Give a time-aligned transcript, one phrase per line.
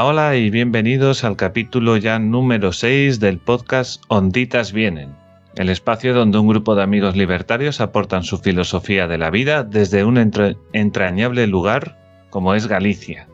[0.00, 5.10] Hola, y bienvenidos al capítulo ya número 6 del podcast Onditas Vienen,
[5.56, 10.04] el espacio donde un grupo de amigos libertarios aportan su filosofía de la vida desde
[10.04, 10.16] un
[10.72, 11.98] entrañable lugar
[12.30, 13.26] como es Galicia.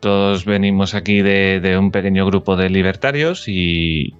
[0.00, 4.14] Todos venimos aquí de, un pequeño grupo de libertarios y,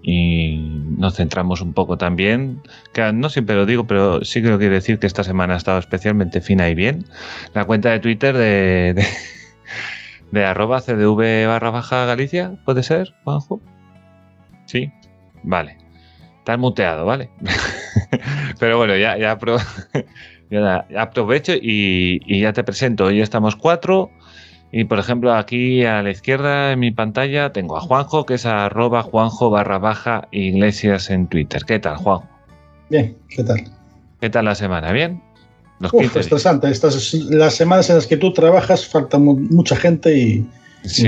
[0.99, 2.61] nos centramos un poco también,
[2.93, 5.79] que no siempre lo digo, pero sí que quiero decir que esta semana ha estado
[5.79, 7.07] especialmente fina y bien.
[7.55, 9.07] La cuenta de Twitter de,
[10.35, 13.61] arroba cdv barra baja Galicia, ¿puede ser, Juanjo?
[14.67, 14.93] Sí,
[15.43, 15.79] vale.
[16.39, 17.31] Estás muteado, ¿vale?
[18.59, 19.17] pero bueno, ya,
[20.51, 23.07] ya, aprovecho y, y ya te presento.
[23.07, 24.11] Hoy estamos cuatro.
[24.71, 28.45] Y por ejemplo, aquí a la izquierda en mi pantalla tengo a Juanjo, que es
[28.45, 31.65] arroba Juanjo barra baja iglesias en Twitter.
[31.65, 32.29] ¿Qué tal, Juanjo?
[32.91, 33.65] Bien, ¿qué tal?
[34.21, 34.93] ¿Qué tal la semana?
[34.93, 35.23] ¿Bien?
[35.81, 36.71] Los Uf, estresante.
[36.71, 40.47] Estas, las semanas en las que tú trabajas falta mucha gente y,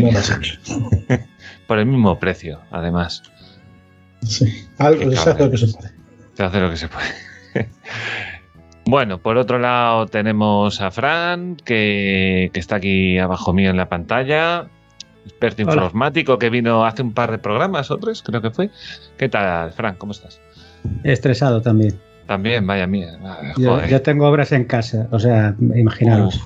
[0.01, 0.59] no las hecho.
[1.67, 3.23] por el mismo precio, además.
[4.23, 5.91] Sí, algo, se hace lo que se puede.
[6.35, 7.69] Se hace lo que se puede.
[8.87, 14.69] Bueno, por otro lado tenemos a Fran, que, está aquí abajo mío en la pantalla,
[15.25, 18.71] experto informático que vino hace un par de programas, otros creo que fue.
[19.17, 19.95] ¿Qué tal, Fran?
[19.97, 20.41] ¿Cómo estás?
[21.05, 22.01] Estresado también.
[22.31, 23.19] También, vaya mía.
[23.57, 26.41] Yo, tengo obras en casa, o sea, imaginaros.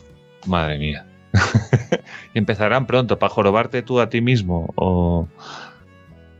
[0.46, 1.04] madre mía.
[2.34, 5.28] ¿Y empezarán pronto para jorobarte tú a ti mismo o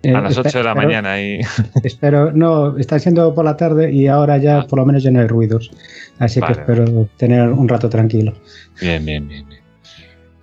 [0.02, 1.40] a las 8 de la mañana y...
[1.82, 4.66] Espero, no, está siendo por la tarde y ahora ya ah.
[4.66, 5.70] por lo menos ya no hay ruidos.
[6.18, 8.32] Así que espero tener un rato tranquilo.
[8.80, 9.63] Bien, bien, bien, bien.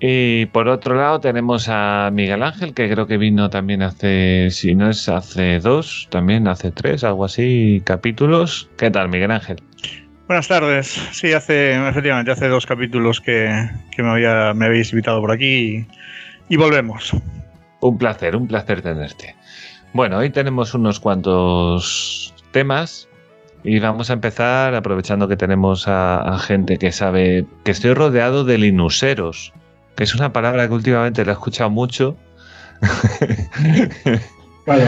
[0.04, 4.74] Y por otro lado tenemos a Miguel Ángel, que creo que vino también hace, si
[4.74, 8.68] no es hace dos, también hace tres, algo así, capítulos.
[8.78, 9.58] ¿Qué tal, Miguel Ángel?
[10.28, 10.88] Buenas tardes.
[11.12, 13.70] Sí, hace, efectivamente, hace dos capítulos que,
[14.00, 15.86] me, había, me habéis invitado por aquí
[16.50, 17.12] y volvemos.
[17.82, 19.36] Un placer, un placer tenerte.
[19.94, 23.08] Bueno, hoy tenemos unos cuantos temas
[23.64, 28.58] y vamos a empezar aprovechando que tenemos a, gente que sabe que estoy rodeado de
[28.58, 29.54] linuseros,
[29.96, 32.16] que es una palabra que últimamente la he escuchado mucho.
[34.66, 34.86] bueno,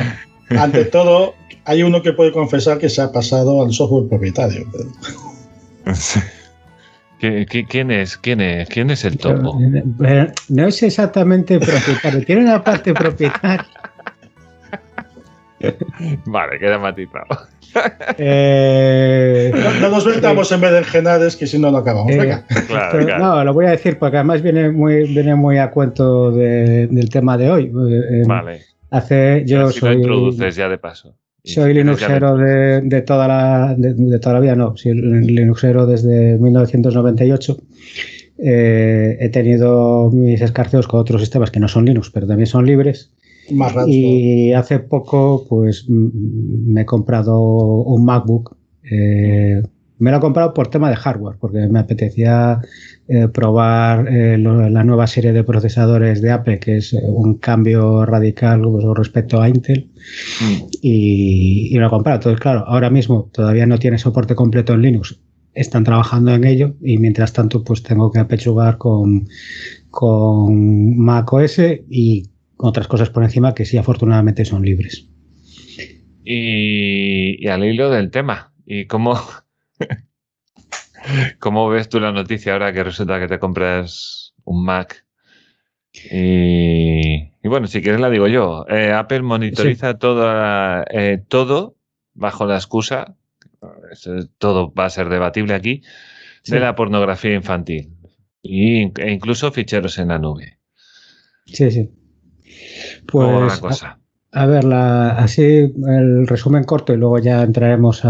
[0.50, 4.66] ante todo, hay uno que puede confesar que se ha pasado al software propietario.
[7.19, 8.18] ¿Quién es?
[8.18, 8.69] ¿Quién es?
[8.69, 9.58] ¿Quién es el topo?
[10.50, 13.66] No es exactamente propietario, tiene una parte propietaria.
[16.25, 17.25] Vale, queda matizado.
[18.18, 22.12] Eh, no, nos metamos en vez de Genades, que si no lo acabamos.
[22.12, 22.40] Eh,
[23.19, 27.38] no, lo voy a decir porque además viene muy, viene muy a cuento del tema
[27.38, 27.72] de hoy.
[27.90, 28.62] Eh, vale.
[28.92, 31.16] Hace, yo soy, lo introduces ya de paso.
[31.44, 37.58] Soy Linuxero de, toda la, de, toda la vida, no, soy Linuxero desde 1998.
[38.38, 43.12] he tenido mis escarceos con otros sistemas que no son Linux, pero también son libres
[43.88, 48.56] y hace poco, pues me he comprado un MacBook.
[48.90, 49.62] Eh,
[50.00, 52.59] me lo he comprado por tema de hardware, porque me apetecía
[53.08, 58.62] eh, probar eh, la nueva serie de procesadores de Apple, que es un cambio radical
[58.64, 59.92] pues, respecto a Intel.
[60.42, 60.64] Mm.
[60.81, 62.18] Y, y, lo he comprado.
[62.18, 65.20] Entonces, claro, ahora mismo todavía no tiene soporte completo en Linux.
[65.54, 69.28] Están trabajando en ello y mientras tanto, pues tengo que apechugar con,
[69.92, 72.32] con Mac OS y
[72.63, 75.09] otras cosas por encima que sí afortunadamente son libres.
[76.24, 79.19] Y, al hilo del tema, ¿y cómo,
[81.40, 85.06] cómo ves tú la noticia ahora que resulta que te compras un Mac?
[86.09, 88.66] Y, bueno, si quieres la digo yo.
[88.69, 89.97] Eh, Apple monitoriza
[90.90, 91.75] eh, todo
[92.13, 93.18] bajo la excusa,
[94.38, 95.83] todo va a ser debatible aquí,
[96.45, 97.94] de la pornografía infantil
[98.42, 100.60] e incluso ficheros en la nube.
[101.45, 101.89] Sí, sí.
[103.06, 103.62] Pues,
[104.31, 108.02] A, ver, así el resumen corto y luego ya entraremos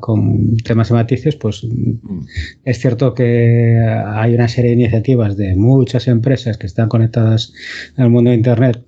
[0.00, 2.20] con temas y matices, pues mm.
[2.64, 7.52] es cierto que hay una serie de iniciativas de muchas empresas que están conectadas
[7.96, 8.84] al mundo de Internet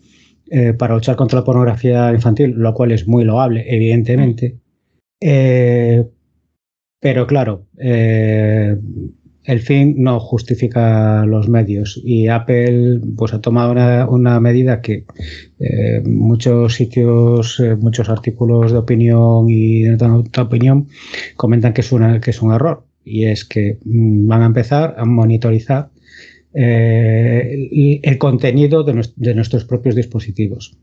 [0.51, 4.59] eh, para luchar contra la pornografía infantil, lo cual es muy loable, evidentemente.
[5.21, 6.05] Eh,
[7.01, 8.77] pero claro, eh,
[9.45, 13.73] el fin no justifica los medios y Apple pues ha tomado
[14.09, 15.05] una, medida que
[15.59, 20.89] eh, muchos sitios, eh, muchos artículos de opinión y de otra opinión
[21.37, 24.95] comentan que es, una, que es un error y es que mm, van a empezar
[24.97, 25.91] a monitorizar
[26.55, 30.79] eh, el, contenido de, de, nuestros propios dispositivos.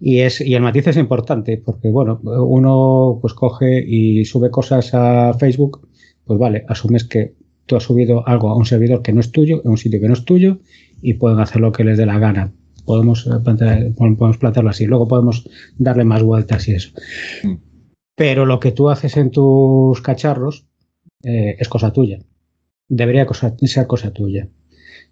[0.00, 4.92] Y, es, y el matiz es importante porque, bueno, uno pues coge y sube cosas
[4.94, 5.88] a Facebook,
[6.24, 7.34] pues vale, asumes que
[7.66, 10.08] tú has subido algo a un servidor que no es tuyo, en un sitio que
[10.08, 10.58] no es tuyo,
[11.00, 12.52] y pueden hacer lo que les dé la gana.
[12.84, 14.86] Podemos, eh, podemos plantearlo así.
[14.86, 15.48] Luego podemos
[15.78, 16.90] darle más vueltas y eso.
[17.44, 17.54] Mm.
[18.14, 20.66] Pero lo que tú haces en tus cacharros
[21.24, 22.18] eh, es cosa tuya.
[22.88, 24.48] Debería ser cosa tuya.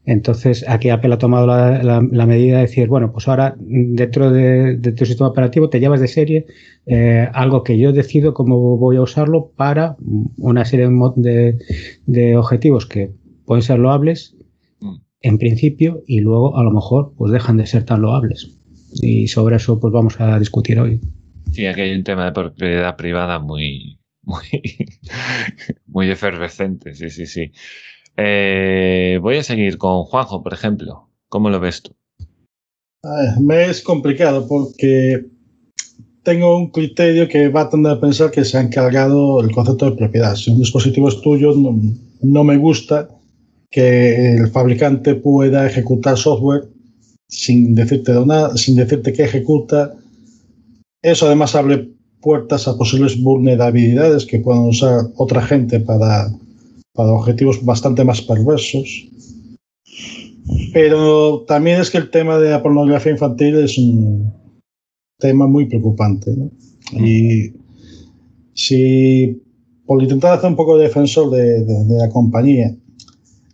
[0.06, 5.04] Entonces, aquí Apple ha tomado la, medida de decir, bueno, pues ahora dentro de, tu
[5.04, 6.46] sistema operativo te llevas de serie
[6.86, 9.96] eh, algo que yo decido cómo voy a usarlo para
[10.38, 11.58] una serie de,
[12.06, 13.12] de objetivos que
[13.44, 14.36] pueden ser loables
[14.80, 14.96] mm.
[15.20, 18.56] en principio y luego a lo mejor pues dejan de ser tan loables.
[19.02, 21.00] Y sobre eso pues vamos a discutir hoy.
[21.52, 24.44] Sí, aquí hay un tema de propiedad privada muy, muy,
[25.86, 27.52] muy efervescente, sí, sí, sí.
[28.22, 31.08] Eh, voy a seguir con Juanjo, por ejemplo.
[31.28, 31.92] ¿Cómo lo ves tú?
[33.40, 35.24] me es complicado porque
[36.22, 39.90] tengo un criterio que va a tender a pensar que se ha encargado el concepto
[39.90, 40.34] de propiedad.
[40.34, 41.54] Si un dispositivo es tuyo,
[42.22, 43.08] no, me gusta
[43.70, 46.64] que el fabricante pueda ejecutar software
[47.28, 49.94] sin decirte nada, sin decirte que ejecuta.
[51.02, 51.88] Eso además abre
[52.20, 56.28] puertas a posibles vulnerabilidades que puedan usar otra gente para
[56.94, 59.06] para objetivos bastante más perversos.
[60.72, 64.32] Pero también es que el tema de la pornografía infantil es un
[65.18, 66.32] tema muy preocupante.
[66.92, 67.52] Y
[68.54, 69.40] si,
[69.86, 72.74] por intentar hacer un poco de defensor de, la compañía,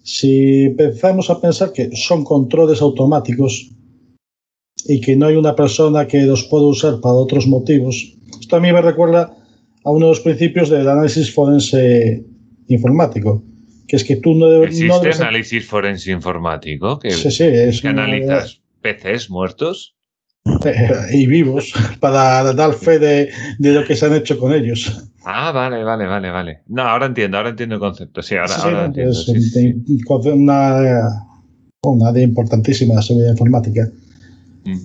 [0.03, 3.71] si empezamos a pensar que son controles automáticos
[4.87, 8.61] y que no hay una persona que los pueda usar para otros motivos, esto a
[8.61, 9.37] mí me recuerda
[9.85, 12.25] a uno de los principios del análisis forense
[12.69, 13.43] informático.
[13.87, 14.81] Que es que tú no debes.
[14.81, 16.99] ¿Existe análisis forense informático?
[16.99, 19.95] Que, sí, sí, es que analizas PCs muertos.
[21.13, 25.11] y vivos para dar fe de, lo que se han hecho con ellos.
[25.25, 26.61] Ah, vale, vale, vale, vale.
[26.69, 28.23] No, ahora entiendo, ahora entiendo el concepto.
[28.23, 29.11] Sí, ahora, entiendo.
[29.11, 29.29] Es
[30.27, 31.09] una,
[31.83, 33.89] una de importantísima la seguridad informática.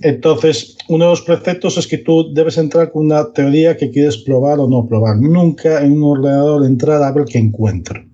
[0.02, 4.18] Entonces, uno de los preceptos es que tú debes entrar con una teoría que quieres
[4.18, 5.16] probar o no probar.
[5.18, 8.06] Nunca en un ordenador entrar a ver qué encuentra.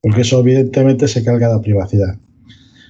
[0.00, 2.18] Porque eso evidentemente se carga la privacidad.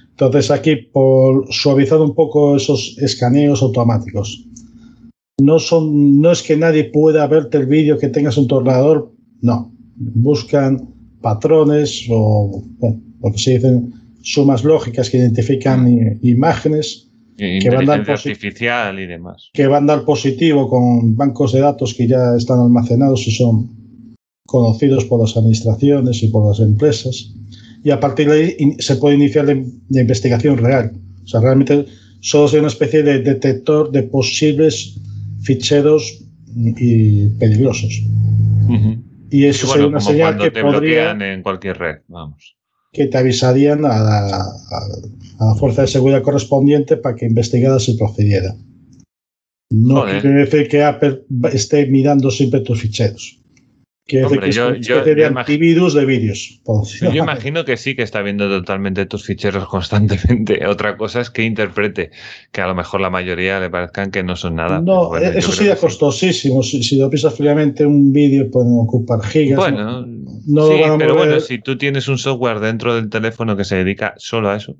[0.09, 4.43] Entonces aquí, por suavizar un poco esos escaneos automáticos,
[5.39, 9.11] no, son, no es que nadie pueda verte el vídeo que tengas en tu ordenador,
[9.41, 9.71] no.
[9.95, 10.89] Buscan
[11.21, 12.63] patrones o
[13.21, 19.07] lo que se dicen sumas lógicas que identifican imágenes que van a dar artificial y
[19.07, 19.49] demás.
[19.53, 23.83] Que van a dar positivo con bancos de datos que ya están almacenados y son
[24.45, 27.33] conocidos por las administraciones y por las empresas.
[27.83, 29.53] Y a partir de ahí se puede iniciar la,
[30.01, 30.93] investigación real.
[31.23, 31.85] O sea, realmente
[32.19, 34.99] solo es una especie de detector de posibles
[35.41, 36.23] ficheros
[36.55, 38.01] y peligrosos.
[39.29, 42.55] Y eso sería una señal que podría en cualquier red, vamos.
[42.93, 44.43] Que te avisarían a la,
[45.39, 48.55] a la fuerza de seguridad correspondiente para que investigara y procediera.
[49.71, 53.42] No quiere decir que Apple esté mirando siempre tus ficheros.
[54.05, 56.61] Quiere decir que yo, es yo, de antivirus de vídeos.
[56.99, 60.65] Yo imagino que sí que está viendo totalmente tus ficheros constantemente.
[60.67, 62.11] Otra cosa es que interprete
[62.51, 64.81] que a lo mejor la mayoría le parezcan que no son nada.
[64.81, 66.61] No, eso sería costosísimo.
[66.63, 69.57] Si, lo pisas fríamente, un vídeo puede ocupar gigas.
[69.57, 74.15] Bueno, sí, pero bueno, si tú tienes un software dentro del teléfono que se dedica
[74.17, 74.75] solo a eso.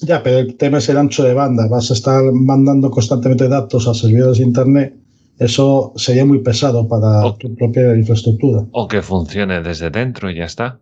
[0.00, 1.68] Ya, pero el tema es el ancho de banda.
[1.68, 5.01] Vas a estar mandando constantemente datos a servidores de Internet.
[5.38, 8.66] Eso sería muy pesado para tu propia infraestructura.
[8.72, 10.80] O que funcione desde dentro y ya está.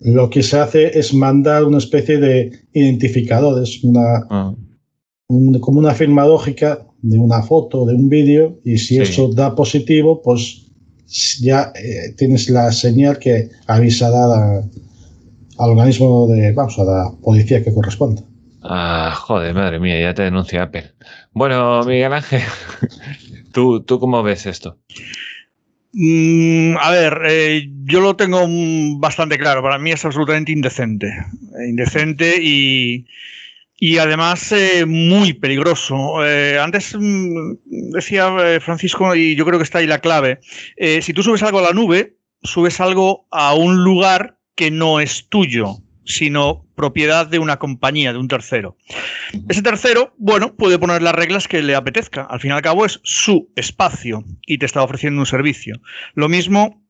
[0.00, 4.54] Lo que se hace es mandar una especie de identificadores, una, ah.
[5.60, 10.20] como una firma lógica de una foto, de un vídeo, y si eso da positivo,
[10.22, 10.66] pues
[11.40, 14.58] ya eh, tienes la señal que avisará
[15.58, 18.22] al organismo de, vamos, a la policía que corresponda.
[18.62, 20.92] Ah, joder, madre mía, ya te denuncia Apple.
[21.32, 22.42] Bueno, Miguel Ángel,
[23.56, 24.76] ¿tú, tú cómo ves esto?
[25.94, 28.46] Mm, a ver, eh, yo lo tengo
[28.98, 29.62] bastante claro.
[29.62, 31.10] Para mí es absolutamente indecente.
[31.66, 33.06] Indecente y,
[33.78, 36.22] y además eh, muy peligroso.
[36.22, 37.54] Eh, antes mm,
[37.94, 40.40] decía Francisco, y yo creo que está ahí la clave,
[41.00, 45.30] si tú subes algo a la nube, subes algo a un lugar que no es
[45.30, 48.76] tuyo, sino propiedad de una compañía, de un tercero.
[49.48, 52.22] Ese tercero, bueno, puede poner las reglas que le apetezca.
[52.22, 55.80] Al fin y al cabo es su espacio y te está ofreciendo un servicio.
[56.14, 56.82] Lo mismo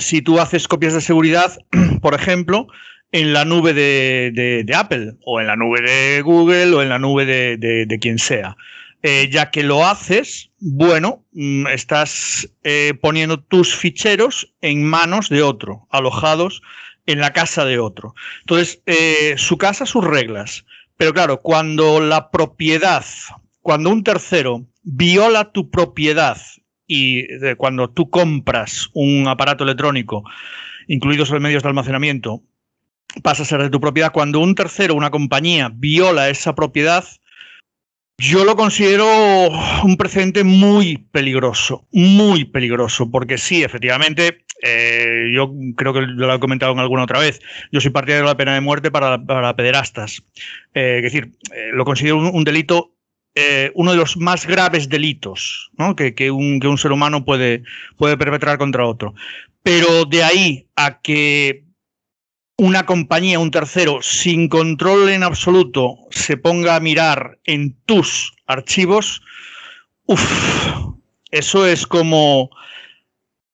[0.00, 1.58] si tú haces copias de seguridad,
[2.02, 2.66] por ejemplo,
[3.12, 7.24] en la nube de, Apple o en la nube de Google o en la nube
[7.26, 8.56] de, quien sea.
[9.02, 15.42] Eh, ya que lo haces, bueno, mm, estás eh, poniendo tus ficheros en manos de
[15.42, 16.60] otro, alojados
[17.06, 18.14] en la casa de otro.
[18.40, 20.64] Entonces, eh, su casa, sus reglas.
[20.96, 23.04] Pero claro, cuando la propiedad,
[23.62, 26.36] cuando un tercero viola tu propiedad
[26.86, 27.26] y
[27.56, 30.24] cuando tú compras un aparato electrónico,
[30.88, 32.42] incluidos los medios de almacenamiento,
[33.22, 34.12] pasa a ser de tu propiedad.
[34.12, 37.04] Cuando un tercero, una compañía, viola esa propiedad,
[38.20, 39.06] yo lo considero
[39.82, 46.38] un precedente muy peligroso, muy peligroso, porque sí, efectivamente, eh, yo creo que lo he
[46.38, 47.40] comentado en alguna otra vez,
[47.72, 50.22] yo soy partidario de la pena de muerte para, para pederastas.
[50.74, 52.92] Eh, es decir, eh, lo considero un, delito,
[53.74, 57.62] uno de los más graves delitos que, un, que, un, ser humano puede,
[57.96, 59.14] puede perpetrar contra otro.
[59.62, 61.64] Pero de ahí a que
[62.60, 69.22] una compañía, un tercero, sin control en absoluto, se ponga a mirar en tus archivos,
[71.30, 72.50] eso es como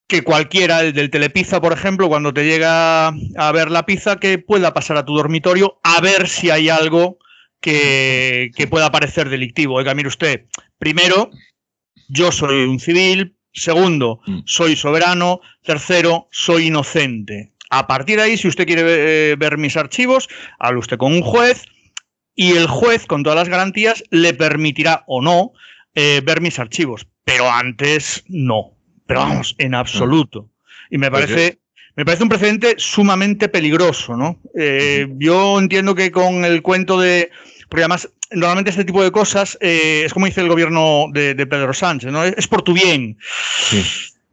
[0.08, 4.38] que cualquiera, el del telepizza, por ejemplo, cuando te llega a ver la pizza, que
[4.38, 7.18] pueda pasar a tu dormitorio a ver si hay algo
[7.60, 9.74] que, que pueda parecer delictivo.
[9.74, 10.46] Oiga, mire usted,
[10.78, 11.30] primero,
[12.08, 14.40] yo soy un civil, segundo, mm.
[14.46, 17.52] soy soberano, tercero, soy inocente.
[17.70, 21.22] A partir de ahí, si usted quiere eh, ver mis archivos, hable usted con un
[21.22, 21.64] juez
[22.34, 25.52] y el juez, con todas las garantías, le permitirá o no
[25.94, 27.06] eh, ver mis archivos.
[27.24, 28.76] Pero antes no.
[29.06, 30.50] Pero vamos, en absoluto.
[30.90, 31.58] Y me pues parece,
[31.96, 34.40] me parece un precedente sumamente peligroso, ¿no?
[34.58, 37.30] Eh, yo entiendo que con el cuento de.
[37.68, 42.12] Porque además, normalmente este tipo de cosas es como dice el gobierno de, Pedro Sánchez,
[42.12, 42.22] ¿no?
[42.22, 43.18] Es, por tu bien.
[43.70, 43.82] Sí.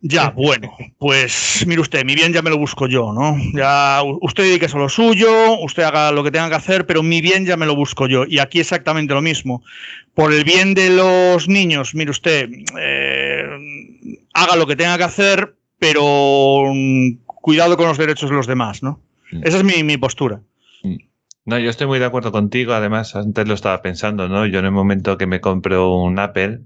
[0.05, 3.37] Ya, bueno, pues mire usted, mi bien ya me lo busco yo, ¿no?
[3.53, 7.21] Ya usted dedique a lo suyo, usted haga lo que tenga que hacer, pero mi
[7.21, 8.25] bien ya me lo busco yo.
[8.27, 9.63] Y aquí exactamente lo mismo.
[10.13, 13.45] Por el bien de los niños, mire usted, eh,
[14.33, 18.83] haga lo que tenga que hacer, pero mm, cuidado con los derechos de los demás,
[18.83, 18.99] ¿no?
[19.31, 19.47] Mm.
[19.47, 20.41] Esa es mi, mi postura.
[20.83, 20.97] Mm.
[21.45, 22.73] No, yo estoy muy de acuerdo contigo.
[22.73, 24.45] Además, antes lo estaba pensando, ¿no?
[24.47, 26.59] Yo en el momento que me compro un Apple,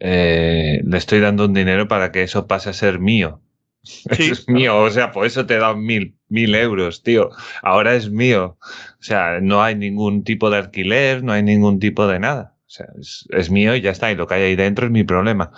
[0.00, 3.40] eh, le estoy dando un dinero para que eso pase a ser mío.
[4.18, 7.30] es mío, o sea, por eso te da mil, mil euros, tío.
[7.62, 8.58] Ahora es mío.
[8.60, 12.56] O sea, no hay ningún tipo de alquiler, no hay ningún tipo de nada.
[12.66, 12.86] O sea,
[13.30, 14.10] es, mío y ya está.
[14.10, 15.52] Y lo que hay ahí dentro es mi problema.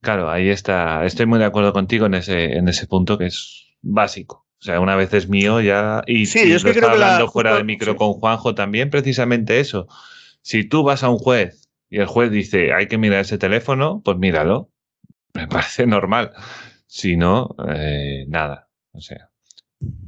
[0.00, 1.04] Claro, ahí está.
[1.04, 4.46] Estoy muy de acuerdo contigo en ese, en ese punto que es básico.
[4.58, 6.02] O sea, una vez es mío ya.
[6.06, 9.86] Y, sí, yo es que creo hablando fuera de micro con Juanjo también, precisamente eso.
[10.40, 14.02] Si tú vas a un juez y el juez dice, hay que mirar ese teléfono,
[14.04, 14.70] pues míralo.
[15.34, 16.32] Me parece normal.
[16.86, 18.68] Si no, eh, nada.
[18.92, 19.30] O sea.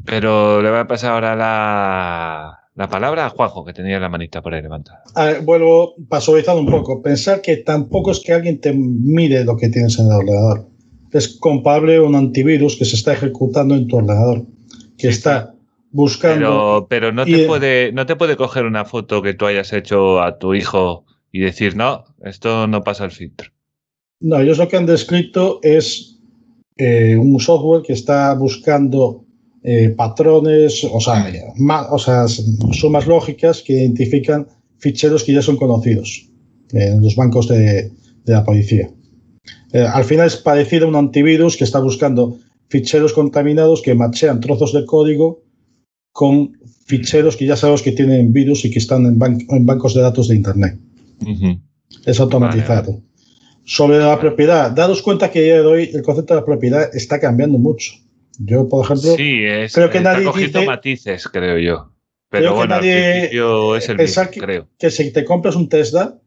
[0.04, 4.40] Pero le voy a pasar ahora la, la palabra a Juanjo, que tenía la manita
[4.40, 5.02] por ahí levantada.
[5.42, 7.02] vuelvo pasovizando un poco.
[7.02, 10.68] Pensar que tampoco es que alguien te mire lo que tienes en el ordenador.
[11.12, 14.44] Es comparable un antivirus que se está ejecutando en tu ordenador,
[14.96, 15.54] que está
[15.90, 16.86] buscando.
[16.88, 20.22] Pero, pero no, te puede, no te puede coger una foto que tú hayas hecho
[20.22, 23.50] a tu hijo y decir, no, esto no pasa el filtro.
[24.20, 26.18] No, ellos lo que han descrito es
[26.76, 29.24] eh, un software que está buscando
[29.62, 31.30] eh, patrones, o sea,
[31.90, 34.46] o sea, sumas lógicas que identifican
[34.78, 36.28] ficheros que ya son conocidos
[36.72, 37.92] en los bancos de,
[38.24, 38.90] la policía.
[39.72, 44.40] Eh, al final es parecido a un antivirus que está buscando ficheros contaminados que machean
[44.40, 45.42] trozos de código
[46.12, 46.52] con
[46.86, 50.36] ficheros que ya sabemos que tienen virus y que están en bancos de datos de
[50.36, 50.78] Internet.
[52.04, 53.02] Es automatizado.
[53.64, 57.58] Sobre la propiedad, dados cuenta que de hoy el concepto de la propiedad está cambiando
[57.58, 57.92] mucho.
[58.38, 61.92] Yo, por ejemplo, creo que nadie dice, matices, creo yo.
[62.30, 64.68] Pero bueno, nadie, es el creo.
[64.78, 66.18] Que si te compras un Tesla,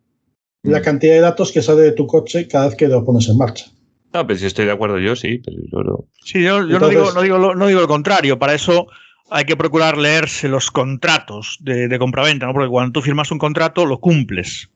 [0.64, 0.84] la mm.
[0.84, 3.66] cantidad de datos que sale de tu coche cada vez que lo pones en marcha.
[4.14, 5.42] No, pero si estoy de acuerdo yo, sí.
[5.44, 8.38] Pero yo Sí, yo, no, digo, no, digo, no digo lo contrario.
[8.38, 8.88] Para eso
[9.30, 12.54] hay que procurar leerse los contratos de, de compraventa, ¿no?
[12.54, 14.70] Porque cuando tú firmas un contrato, lo cumples.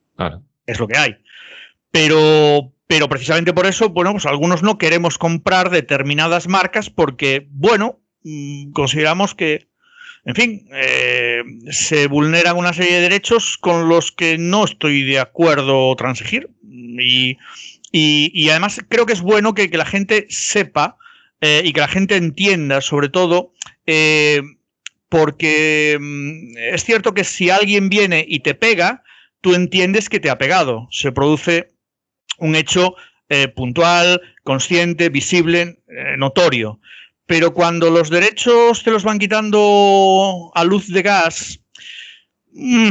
[0.65, 1.15] Es lo que hay.
[1.91, 7.99] Pero, pero precisamente por eso, bueno, pues algunos no queremos comprar determinadas marcas porque, bueno,
[8.23, 9.67] mm, consideramos que,
[10.25, 15.19] en fin, eh, se vulneran una serie de derechos con los que no estoy de
[15.19, 16.49] acuerdo transigir.
[16.67, 17.37] Y,
[17.91, 20.97] y, además creo que es bueno que, la gente sepa
[21.39, 23.53] eh, y que la gente entienda, sobre todo,
[23.85, 24.41] eh,
[25.07, 29.03] porque mm, es cierto que si alguien viene y te pega,
[29.45, 30.87] tú entiendes que te ha pegado.
[30.89, 31.67] Se produce
[32.39, 32.95] un hecho
[33.29, 36.79] eh, puntual, consciente, visible, eh, notorio.
[37.27, 41.59] Pero cuando los derechos te los van quitando a luz de gas,
[42.53, 42.89] mm,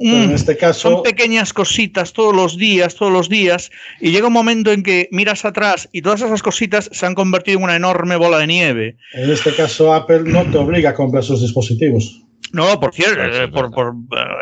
[0.00, 4.32] en este caso, son pequeñas cositas todos los días, todos los días, y llega un
[4.32, 8.14] momento en que miras atrás y todas esas cositas se han convertido en una enorme
[8.14, 8.96] bola de nieve.
[9.12, 12.27] En este caso, Apple no te obliga a comprar sus dispositivos.
[12.52, 13.94] No, por cierto, eh, por, por,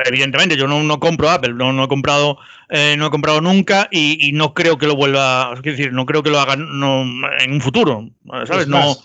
[0.04, 3.88] evidentemente, yo no, no compro Apple, no, no he comprado, eh, no he comprado nunca
[3.90, 7.04] y, y, no creo que lo vuelva, es decir, no creo que lo hagan no,
[7.40, 8.08] en un futuro,
[8.46, 8.68] ¿sabes?
[8.68, 8.96] no.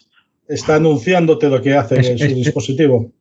[0.47, 3.11] Está anunciándote lo que hace es, en su es, dispositivo.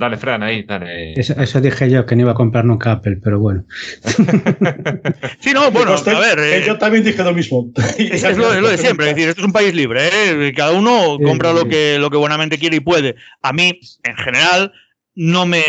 [0.00, 1.12] Dale, Fran, ahí, dale.
[1.12, 3.66] Eso, eso, dije yo, que no iba a comprar nunca Apple, pero bueno.
[5.40, 6.38] sí, no, bueno, a ver.
[6.38, 7.70] Eh, yo también dije lo mismo.
[7.98, 10.54] Es, es, lo, es, lo, de siempre, es decir, esto es un país libre, ¿eh?
[10.56, 13.16] cada uno compra lo que, lo que buenamente quiere y puede.
[13.42, 14.72] A mí, en general,
[15.14, 15.64] no me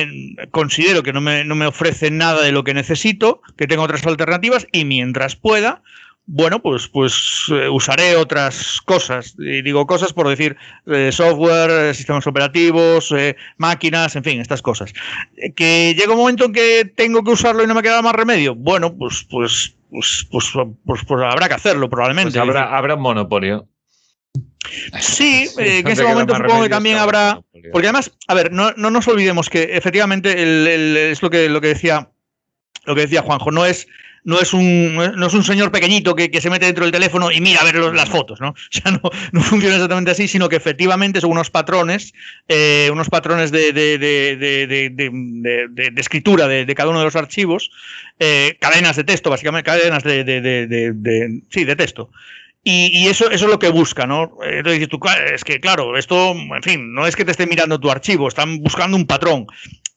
[0.51, 4.05] considero que no me, no me ofrece nada de lo que necesito, que tengo otras
[4.05, 5.81] alternativas y mientras pueda,
[6.25, 9.35] bueno, pues, pues eh, usaré otras cosas.
[9.37, 10.55] Y digo cosas por decir
[10.85, 14.93] eh, software, eh, sistemas operativos, eh, máquinas, en fin, estas cosas.
[15.55, 18.55] Que llega un momento en que tengo que usarlo y no me queda más remedio.
[18.55, 20.51] Bueno, pues, pues, pues, pues,
[20.85, 22.39] pues, pues habrá que hacerlo probablemente.
[22.39, 23.67] Pues habrá, habrá un monopolio.
[24.99, 27.41] Sí, eh, en ese momento supongo que también habrá.
[27.71, 31.49] Porque además, a ver, no, no nos olvidemos que efectivamente el, el, es lo que,
[31.49, 32.09] lo que decía
[32.85, 33.87] lo que decía Juanjo, no es
[34.23, 37.31] no es un, no es un señor pequeñito que, que, se mete dentro del teléfono
[37.31, 38.49] y mira a ver los, las fotos, ¿no?
[38.49, 42.13] O sea, no, no, funciona exactamente así, sino que efectivamente son unos patrones,
[42.47, 44.89] eh, unos patrones de, de, de,
[45.69, 47.71] de escritura de, cada uno de los archivos,
[48.19, 52.11] eh, cadenas de texto, básicamente, cadenas de, sí, de texto.
[52.63, 54.37] Y, y, eso, eso es lo que busca, ¿no?
[54.43, 54.99] Entonces tú,
[55.33, 58.59] es que claro, esto, en fin, no es que te esté mirando tu archivo, están
[58.59, 59.47] buscando un patrón.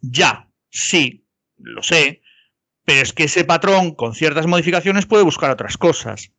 [0.01, 1.27] Ya, sí,
[1.59, 2.23] lo sé,
[2.85, 6.31] pero es que ese patrón, con ciertas modificaciones, puede buscar otras cosas.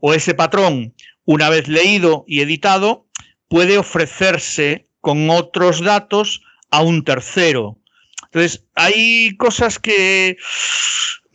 [0.00, 0.94] O ese patrón,
[1.24, 3.06] una vez leído y editado,
[3.48, 7.78] puede ofrecerse con otros datos a un tercero.
[8.24, 10.36] Entonces, hay cosas que.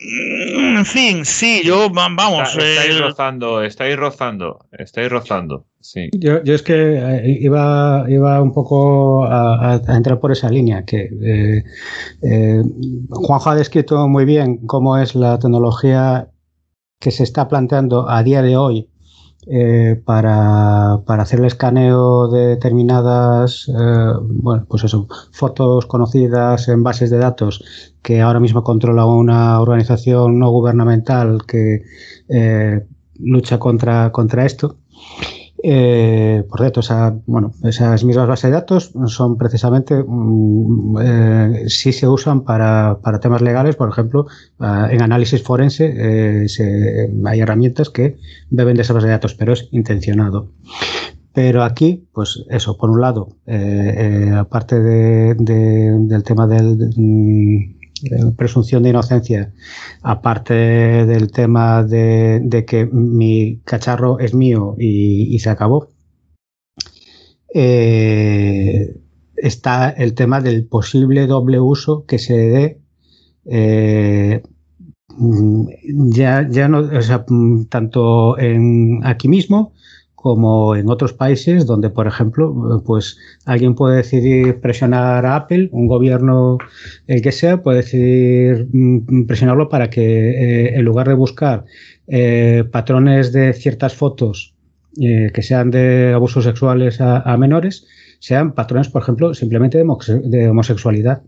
[0.03, 2.49] Mm, En fin, sí, yo, vamos.
[2.49, 5.65] Está, estáis eh, rozando, estáis rozando, estáis rozando.
[5.79, 6.09] Sí.
[6.13, 10.85] Yo, yo, es que eh, iba, iba un poco a, a, entrar por esa línea,
[10.85, 11.63] que eh,
[12.21, 12.63] eh,
[13.09, 16.29] Juanjo ha descrito muy bien cómo es la tecnología
[16.99, 18.89] que se está planteando a día de hoy
[19.47, 26.83] eh, para, para, hacer el escaneo de determinadas, eh, bueno, pues eso, fotos conocidas en
[26.83, 27.63] bases de datos
[28.01, 31.83] que ahora mismo controla una organización no gubernamental que
[32.29, 32.85] eh,
[33.19, 34.77] lucha contra, contra esto.
[35.65, 41.93] Eh, por cierto, esa, bueno, esas mismas bases de datos son precisamente, mm, eh, sí
[41.93, 44.27] se usan para, para, temas legales, por ejemplo,
[44.59, 48.17] uh, en análisis forense eh, hay herramientas que
[48.49, 50.49] beben de esas bases de datos, pero es intencionado.
[51.31, 53.29] Pero aquí, pues eso, por un lado,
[54.37, 57.82] aparte de, de, del tema del, de, mm,
[58.35, 59.53] presunción de inocencia,
[60.01, 65.89] aparte del tema de, que mi cacharro es mío y, se acabó,
[67.53, 68.95] eh,
[69.35, 72.81] está el tema del posible doble uso que se dé.
[73.45, 74.41] Eh,
[76.11, 77.25] ya, ya no, sea,
[77.69, 79.73] tanto en aquí mismo
[80.23, 85.85] como en otros países donde, por ejemplo, pues alguien puede decidir presionar a Apple, un
[85.85, 86.59] gobierno,
[87.07, 91.65] el que sea, puede decidir mm, presionarlo para que eh, en lugar de buscar
[92.07, 94.55] eh, patrones de ciertas fotos
[95.01, 97.85] eh, que sean de abusos sexuales a, menores,
[98.19, 101.23] sean patrones, por ejemplo, simplemente de, homosexualidad.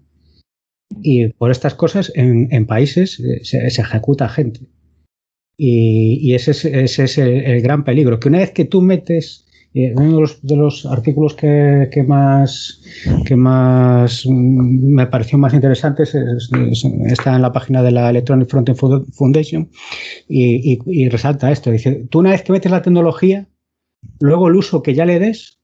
[1.02, 4.70] Y por estas cosas en, países se, se ejecuta gente.
[5.58, 9.94] Y, ese es, ese es el, gran peligro, que una vez que tú metes, eh,
[9.96, 12.82] uno de los, artículos que, más,
[13.26, 16.52] que más me pareció más es,
[17.08, 18.78] está en la página de la Electronic Frontend
[19.14, 19.70] Foundation
[20.28, 23.48] y, y, resalta esto, dice, tú una vez que metes la tecnología,
[24.20, 25.60] luego el uso que ya le des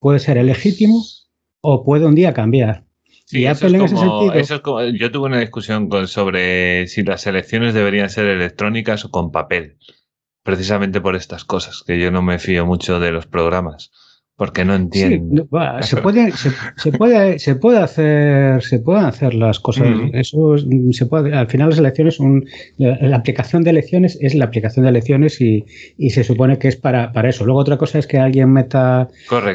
[0.00, 1.02] puede ser legítimo
[1.60, 2.87] o puede un día cambiar.
[3.28, 4.32] Sí, y Apple en ese sentido.
[4.32, 9.04] Eso es como, yo tuve una discusión con, sobre si las elecciones deberían ser electrónicas
[9.04, 9.76] o con papel,
[10.42, 13.90] precisamente por estas cosas, que yo no me fío mucho de los programas,
[14.34, 15.42] porque no entiendo.
[15.42, 19.90] Sí, bueno, se, puede, se, se, puede, se puede hacer, se pueden hacer las cosas.
[19.90, 20.14] Mm.
[20.14, 20.56] Eso
[20.92, 21.34] se puede.
[21.36, 25.38] Al final las elecciones, un, la, la, aplicación de elecciones es la aplicación de elecciones
[25.42, 25.66] y,
[25.98, 27.44] y se supone que es para, para eso.
[27.44, 29.08] Luego otra cosa es que alguien meta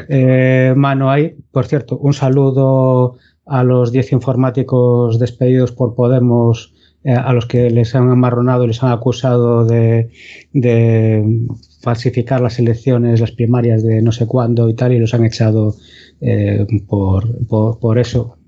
[0.08, 1.34] eh, mano ahí.
[1.50, 7.70] Por cierto, un saludo a los 10 informáticos despedidos por Podemos, eh, a los que
[7.70, 10.10] les han amarronado y les han acusado de,
[10.52, 11.46] de,
[11.82, 15.74] falsificar las elecciones, las primarias de no sé cuándo y tal, y los han echado
[16.20, 18.38] eh, por, por, por, eso.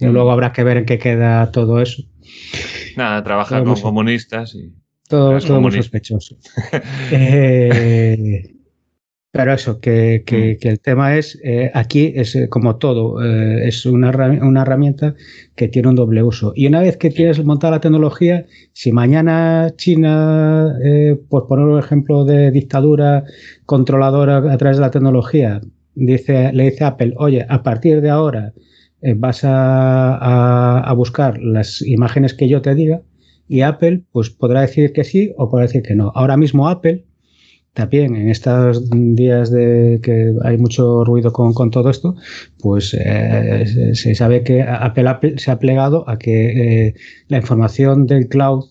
[0.00, 2.02] Y luego habrá que ver en qué queda todo eso.
[2.96, 4.72] Nada, trabajar con comunistas y.
[5.08, 6.38] Todo, todo muy sospechoso.
[7.10, 8.54] eh,
[9.32, 10.68] Pero eso, que, que, mm.
[10.68, 15.14] el tema es, eh, aquí es eh, como todo, eh, es una, una, herramienta
[15.56, 16.52] que tiene un doble uso.
[16.54, 20.76] Y una vez que tienes montada la tecnología, si mañana China,
[21.30, 23.24] por poner un ejemplo de dictadura
[23.64, 25.62] controladora a través de la tecnología,
[25.94, 28.52] dice, le dice a Apple, oye, a partir de ahora
[29.16, 33.00] vas a, a, a buscar las imágenes que yo te diga,
[33.48, 36.12] y Apple pues podrá decir que sí o podrá decir que no.
[36.14, 37.06] Ahora mismo Apple
[37.74, 42.16] también en estos días de que hay mucho ruido con, con todo esto,
[42.60, 46.94] pues eh, se sabe que Apple, se ha plegado a que eh,
[47.28, 48.64] la información del cloud,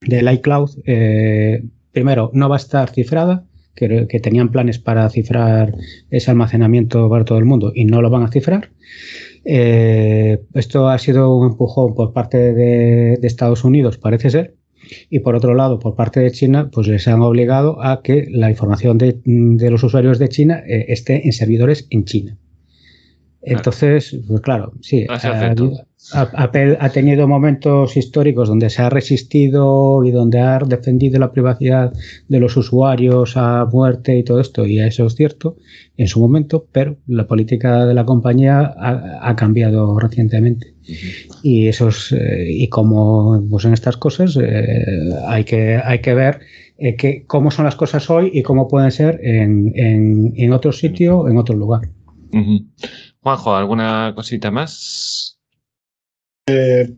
[0.00, 5.74] del iCloud, eh, primero no va a estar cifrada, que, tenían planes para cifrar
[6.08, 8.70] ese almacenamiento para todo el mundo y no lo van a cifrar.
[9.44, 14.54] esto ha sido un empujón por parte de Estados Unidos, parece ser,
[15.10, 18.50] y por otro lado, por parte de China, pues les han obligado a que la
[18.50, 19.20] información de,
[19.70, 22.36] los usuarios de China eh, esté en servidores en China.
[23.46, 25.06] Entonces, pues claro, sí.
[26.12, 31.92] Apple ha tenido momentos históricos donde se ha resistido y donde ha defendido la privacidad
[32.28, 35.56] de los usuarios a muerte y todo esto, y eso es cierto
[35.96, 40.74] en su momento, pero la política de la compañía ha, cambiado recientemente.
[41.42, 44.84] Y eso eh, y como pues en estas cosas eh,
[45.26, 46.40] hay que hay que ver
[46.78, 51.26] eh, que, cómo son las cosas hoy y cómo pueden ser en, en, otro sitio,
[51.28, 51.88] en otro lugar.
[53.20, 55.38] Juanjo, ¿alguna cosita más?
[56.48, 56.94] Eh,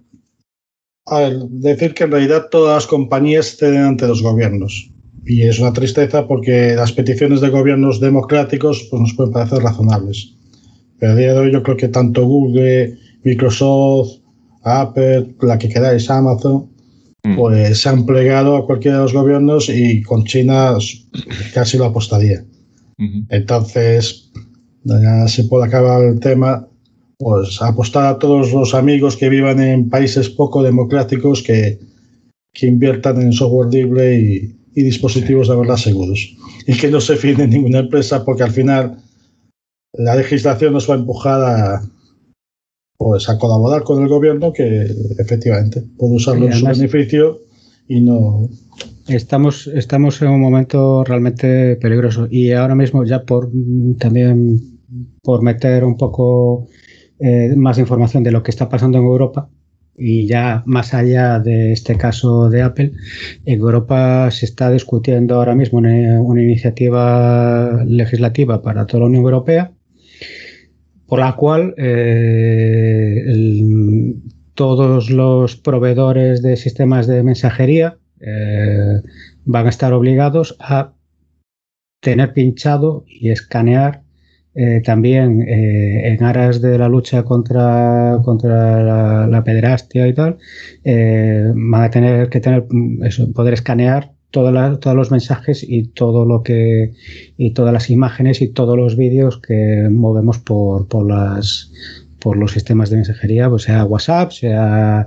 [1.07, 4.91] a ver, decir que en realidad todas las compañías ceden ante los gobiernos.
[5.25, 10.35] Y es una tristeza porque las peticiones de gobiernos democráticos pues, nos pueden parecer razonables.
[10.99, 14.21] Pero a día de hoy yo creo que tanto Google, Microsoft,
[14.63, 16.69] Apple, la que queráis, Amazon,
[17.25, 17.37] mm.
[17.37, 20.77] pues se han plegado a cualquiera de los gobiernos y con China
[21.55, 22.45] casi lo apostaría.
[23.29, 24.33] Entonces,
[24.83, 26.67] ya se puede acabar el tema,
[27.17, 31.79] pues apostar a todos los amigos que vivan en países poco democráticos que,
[32.53, 36.37] que inviertan en software libre y, dispositivos de verdad seguros.
[36.65, 38.97] Y que no se fíen en ninguna empresa porque al final
[39.93, 41.83] la legislación nos va a empujar a,
[42.99, 44.87] pues, a colaborar con el gobierno que
[45.19, 47.39] efectivamente puede usarlo en su beneficio
[47.87, 48.49] y no...
[49.07, 53.51] Estamos, estamos en un momento realmente peligroso y ahora mismo ya por
[53.99, 54.61] también
[55.23, 56.67] por meter un poco
[57.19, 59.49] eh, más información de lo que está pasando en Europa
[59.97, 62.93] y ya más allá de este caso de Apple,
[63.47, 69.73] en Europa se está discutiendo ahora mismo una, iniciativa legislativa para toda la Unión Europea
[71.09, 73.25] por la cual eh,
[74.55, 79.01] todos los proveedores de sistemas de mensajería eh,
[79.47, 80.93] van a estar obligados a
[82.03, 84.03] tener pinchado y escanear
[84.55, 90.39] eh, también en aras de la lucha contra, contra la, pederastia y tal,
[90.85, 92.67] van a tener que tener
[93.03, 96.93] eso, poder escanear todos los mensajes y todo lo que
[97.37, 101.73] y todas las imágenes y todos los vídeos que movemos por, por las
[102.21, 105.07] por los sistemas de mensajería, pues sea WhatsApp, sea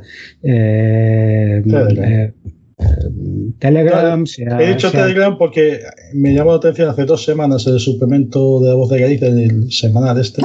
[3.60, 4.26] Telegram.
[4.60, 5.82] he dicho Telegram porque
[6.14, 9.72] me llamó la atención hace dos semanas el suplemento de la voz de Galicia, el
[9.72, 10.42] semanal este,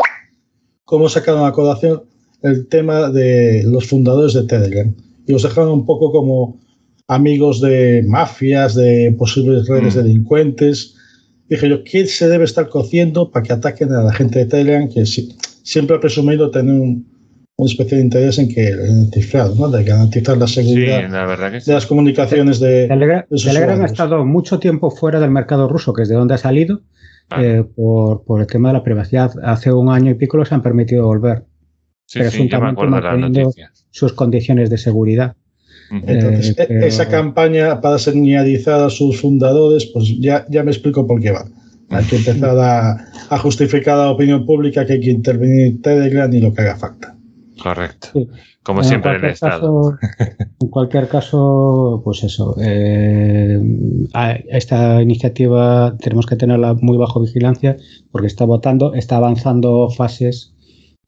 [0.84, 2.02] cómo sacaron a colación
[2.42, 4.94] el tema de los fundadores de Telegram.
[5.26, 6.60] Y los dejaron un poco como
[7.08, 9.98] amigos de mafias, de posibles redes mm.
[9.98, 10.94] delincuentes.
[11.48, 14.88] Dije yo, ¿quién se debe estar cociendo para que ataquen a la gente de Telegram
[14.88, 17.06] que siempre ha presumido tener un,
[17.56, 19.70] un especial interés en que el cifrado, ¿no?
[19.70, 21.08] de garantizar la seguridad
[21.64, 26.08] de las comunicaciones de, Telegram, ha estado mucho tiempo fuera del mercado ruso, que es
[26.08, 26.82] de donde ha salido,
[27.30, 27.42] ah.
[27.42, 29.32] eh, por, por, el tema de la privacidad.
[29.42, 31.44] Hace un año y pico los han permitido volver.
[32.04, 33.52] Sí, presuntamente manteniendo
[33.90, 35.34] sus condiciones de seguridad.
[35.90, 41.06] Entonces, eh, e-, esa campaña para señalizar a sus fundadores, pues ya, ya me explico
[41.06, 41.44] por qué va.
[41.90, 42.96] Hay que empezar a,
[43.30, 46.62] a justificar a la opinión pública que hay que intervenir en Telegram y lo que
[46.62, 47.16] haga falta.
[47.62, 48.08] Correcto.
[48.62, 49.96] Como siempre en el Estado.
[50.60, 52.56] en cualquier caso, pues eso.
[52.60, 53.60] Eh,
[54.48, 57.76] esta iniciativa tenemos que tenerla muy bajo vigilancia
[58.10, 60.55] porque está votando, está avanzando fases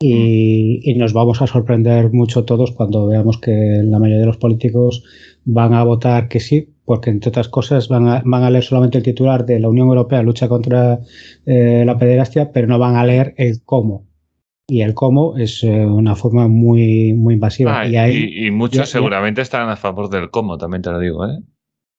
[0.01, 5.03] y, nos vamos a sorprender mucho todos cuando veamos que la mayoría de los políticos
[5.45, 8.99] van a votar que sí, porque entre otras cosas van a, van a leer solamente
[8.99, 11.01] el titular de la Unión Europea lucha contra
[11.47, 14.07] eh, la pederastia, pero no van a leer el cómo
[14.69, 17.81] y el cómo es eh, una forma muy, muy invasiva.
[17.81, 21.27] Ah, y, muchos seguramente estarán a favor del cómo, también te lo digo.
[21.27, 21.39] ¿eh?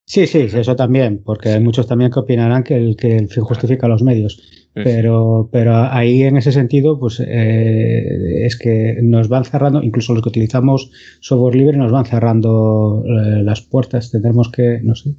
[0.06, 3.44] Sí, sí, eso también, porque hay muchos también que opinarán que el, que el fin
[3.44, 4.69] justifica los medios.
[4.74, 10.24] Pero, pero ahí en ese sentido, pues eh, es que nos van cerrando, incluso los
[10.24, 14.12] que utilizamos software libre, nos van cerrando eh, las puertas.
[14.12, 15.16] Tendremos que, no sé,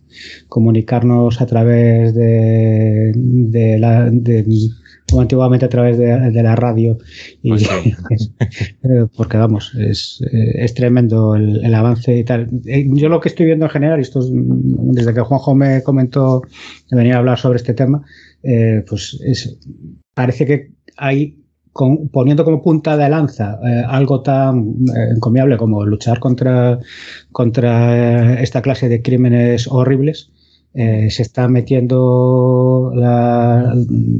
[0.49, 4.45] comunicarnos a través de, de la, de,
[5.11, 6.99] como antiguamente a través de, la radio.
[7.43, 7.69] Y, pues
[8.85, 12.49] eh, porque vamos, es, es tremendo el, avance y tal.
[12.63, 16.43] Yo lo que estoy viendo en general, y esto desde que Juanjo me comentó
[16.91, 18.03] de venir a hablar sobre este tema,
[18.43, 19.59] pues es,
[20.15, 21.37] parece que hay
[22.11, 24.75] poniendo como punta de lanza algo tan
[25.15, 26.79] encomiable como luchar contra,
[27.33, 30.31] contra esta clase de crímenes horribles,
[30.73, 32.93] eh, se está metiendo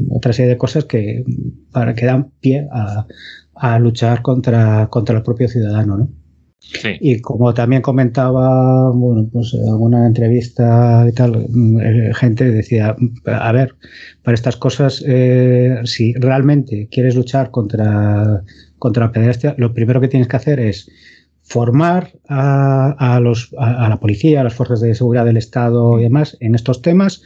[0.09, 1.23] otra serie de cosas que,
[1.71, 5.97] para, que dan pie a, luchar contra, contra el propio ciudadano.
[5.97, 6.09] ¿no?
[6.99, 11.47] Y como también comentaba, bueno, pues en alguna entrevista y tal,
[11.81, 12.95] eh, gente decía,
[13.25, 13.75] a ver,
[14.23, 18.43] para estas cosas, eh, si realmente quieres luchar contra,
[18.77, 20.89] contra la pederastia, lo primero que tienes que hacer es
[21.51, 26.37] formar a, los, a, la policía, a las fuerzas de seguridad del Estado y demás
[26.39, 27.23] en estos temas,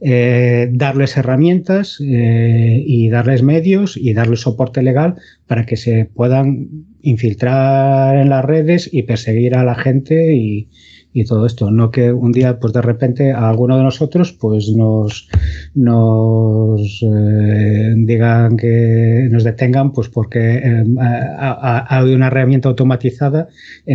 [0.00, 5.14] eh, darles herramientas eh, y darles medios y darles soporte legal
[5.46, 10.68] para que se puedan infiltrar en las redes y perseguir a la gente y,
[11.12, 11.70] y todo esto.
[11.70, 15.28] No que un día, pues de repente, a alguno de nosotros, pues nos,
[15.74, 23.48] nos eh, digan que nos detengan, pues porque eh, ha, habido una herramienta automatizada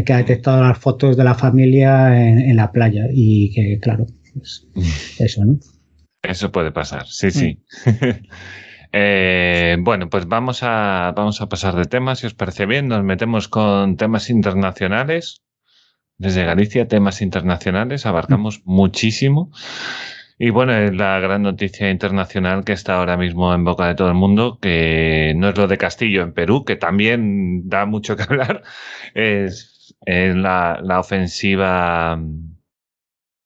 [0.05, 3.07] que ha detectado las fotos de la familia en, la playa.
[3.11, 5.23] Y que, claro, pues, mm.
[5.23, 5.57] eso, ¿no?
[6.21, 7.59] Eso puede pasar, sí, sí.
[7.85, 8.25] Mm.
[8.95, 12.87] Eh, bueno, pues vamos a, vamos a pasar de temas, si os parece bien.
[12.87, 15.41] Nos metemos con temas internacionales.
[16.23, 19.51] Desde Galicia, temas internacionales, abarcamos muchísimo.
[20.39, 24.07] Y bueno, es la gran noticia internacional que está ahora mismo en boca de todo
[24.07, 28.23] el mundo, que no es lo de Castillo en Perú, que también da mucho que
[28.23, 28.63] hablar,
[29.13, 32.17] es, la, ofensiva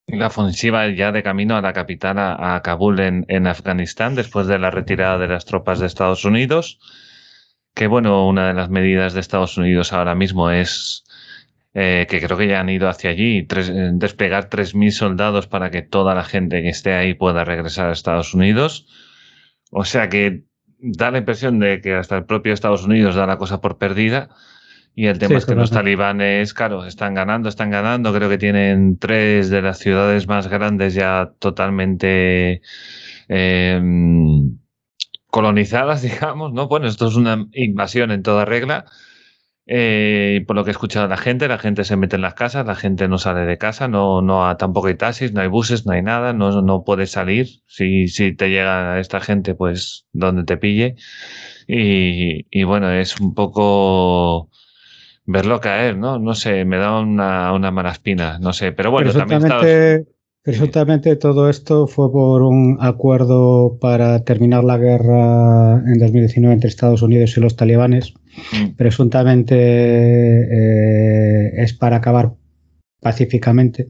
[0.05, 4.59] la ofensiva ya de camino a la capital, a, Kabul en, en, Afganistán, después de
[4.59, 6.79] la retirada de las tropas de Estados Unidos.
[7.73, 11.06] Que bueno, una de las medidas de Estados Unidos ahora mismo es
[11.79, 15.69] eh, que creo que ya han ido hacia allí, tres, eh, desplegar 3.000 soldados para
[15.69, 18.87] que toda la gente que esté ahí pueda regresar a Estados Unidos.
[19.69, 20.45] O sea que
[20.79, 24.29] da la impresión de que hasta el propio Estados Unidos da la cosa por perdida.
[24.95, 28.11] Y el tema es que los talibanes, claro, están ganando, están ganando.
[28.11, 32.63] Creo que tienen tres de las ciudades más grandes ya totalmente
[33.27, 34.57] em,
[35.27, 36.67] colonizadas, digamos, ¿no?
[36.67, 38.85] Bueno, esto es una invasión en toda regla.
[39.69, 42.35] Eh, por lo que he escuchado a la gente, la gente se mete en las
[42.35, 45.85] casas, la gente no sale de casa, no, no tampoco hay taxis, no hay buses,
[45.85, 47.47] no hay nada, no, no puedes salir.
[47.67, 50.95] Si, si te llega esta gente, pues donde te pille.
[51.67, 54.49] Y, y bueno, es un poco
[55.25, 56.17] verlo caer, ¿no?
[56.17, 59.43] No sé, me da una, una mala espina, no sé, pero bueno, también
[60.47, 67.01] Presuntamente todo esto fue por un acuerdo para terminar la guerra en 2019 entre Estados
[67.01, 68.13] Unidos y los talibanes.
[68.53, 68.77] Mm.
[68.77, 72.31] Presuntamente eh, es para acabar
[73.01, 73.89] pacíficamente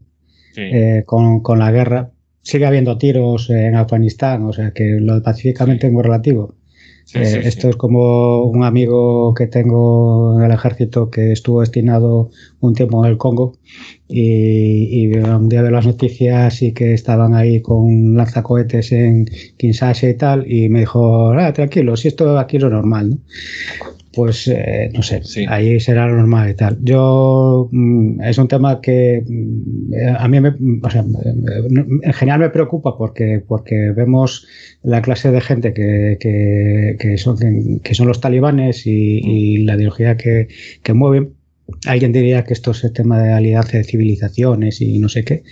[0.56, 2.10] eh, con, con, la guerra.
[2.42, 6.56] Sigue habiendo tiros en Afganistán, o sea que lo de pacíficamente es muy relativo.
[7.14, 12.74] Eh, esto es como un amigo que tengo en el ejército que estuvo destinado un
[12.74, 13.54] tiempo en el Congo
[14.08, 20.14] y, un día de las noticias y que estaban ahí con lanzacohetes en Kinshasa y
[20.14, 23.18] tal y me dijo, ah, tranquilo, si esto aquí es lo normal, ¿no?
[24.18, 26.76] Pues eh, no sé, ahí será lo normal y tal.
[26.82, 32.50] Yo, mm, es un tema que mm, a mí me, o sea, en general me
[32.50, 34.44] preocupa porque, porque vemos
[34.82, 40.16] la clase de gente que, que, que son, que, son los talibanes y, la ideología
[40.16, 40.48] que,
[40.82, 41.34] que mueven.
[41.86, 45.44] Alguien diría que esto es el tema de alianza de civilizaciones y no sé qué,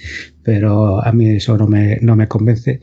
[0.42, 2.80] pero a mí eso no me, no me convence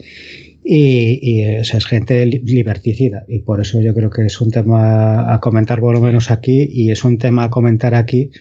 [0.64, 3.26] y, es gente liberticida.
[3.28, 6.68] Y por eso yo creo que es un tema a comentar por lo menos aquí
[6.72, 8.32] y es un tema a comentar aquí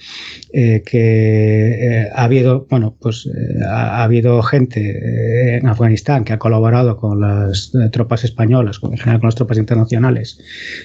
[0.53, 6.39] eh, que eh, ha habido bueno pues eh, ha, habido gente en Afganistán que ha
[6.39, 10.39] colaborado con las tropas españolas en general con las tropas internacionales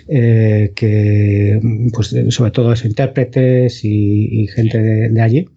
[0.08, 1.60] que
[1.94, 5.50] pues sobre todo es intérpretes y, gente de allí.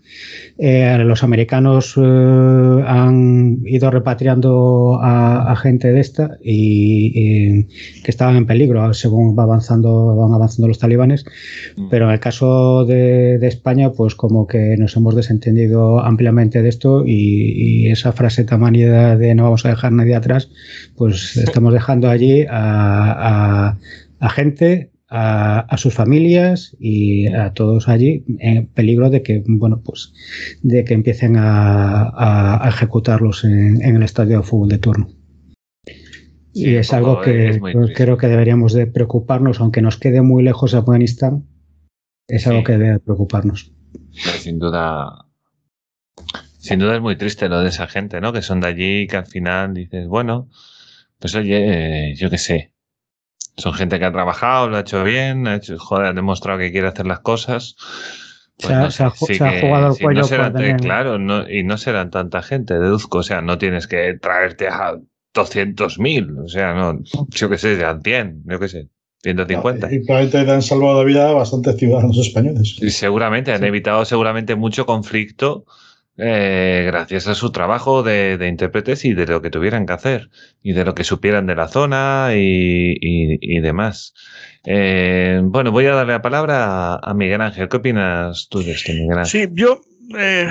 [0.58, 7.64] Los americanos han ido repatriando a, a gente gente de esta y,
[8.02, 11.24] que estaban en peligro según va avanzando, van avanzando los talibanes.
[11.76, 11.88] Mm.
[11.90, 17.04] Pero en el caso de, España, pues como que nos hemos desentendido ampliamente de esto
[17.06, 20.50] y, esa frase tan manida de no vamos a dejar nadie atrás,
[20.96, 23.76] pues estamos dejando allí a,
[24.20, 30.12] a gente a, sus familias y a todos allí en peligro de que bueno pues
[30.62, 35.08] de que empiecen a, ejecutarlos en, el estadio de fútbol de turno
[36.52, 40.72] y es algo que pues, creo que deberíamos de preocuparnos aunque nos quede muy lejos
[40.72, 41.46] de Afganistán
[42.26, 43.72] es algo que debe preocuparnos
[44.12, 45.26] sin duda
[46.58, 49.16] sin duda es muy triste lo de esa gente no que son de allí que
[49.16, 50.48] al final dices bueno
[51.18, 52.72] pues oye yo qué sé
[53.60, 56.72] son gente que ha trabajado, lo ha hecho bien, ha, hecho, joder, ha demostrado que
[56.72, 57.76] quiere hacer las cosas.
[58.58, 60.76] Pues se, ha, jugado el cuello.
[60.78, 61.16] claro,
[61.48, 63.18] y no serán tanta gente, deduzco.
[63.18, 64.98] O sea, no tienes que traerte a
[65.34, 66.44] 200.000.
[66.44, 68.88] O sea, no, yo qué sé, sean 100, yo qué sé.
[69.22, 69.92] 150.
[69.92, 72.78] y probablemente han salvado la vida a bastantes ciudadanos españoles.
[72.80, 75.66] Y seguramente, han evitado seguramente mucho conflicto
[76.22, 80.28] eh, gracias a su trabajo de, intérpretes y de lo que tuvieran que hacer
[80.62, 84.12] y de lo que supieran de la zona y, demás.
[84.64, 87.68] Eh, bueno, voy a darle la palabra a, Miguel Ángel.
[87.68, 89.48] ¿Qué opinas tú de esto, Miguel Ángel?
[89.48, 89.80] Sí, yo,
[90.16, 90.48] eh,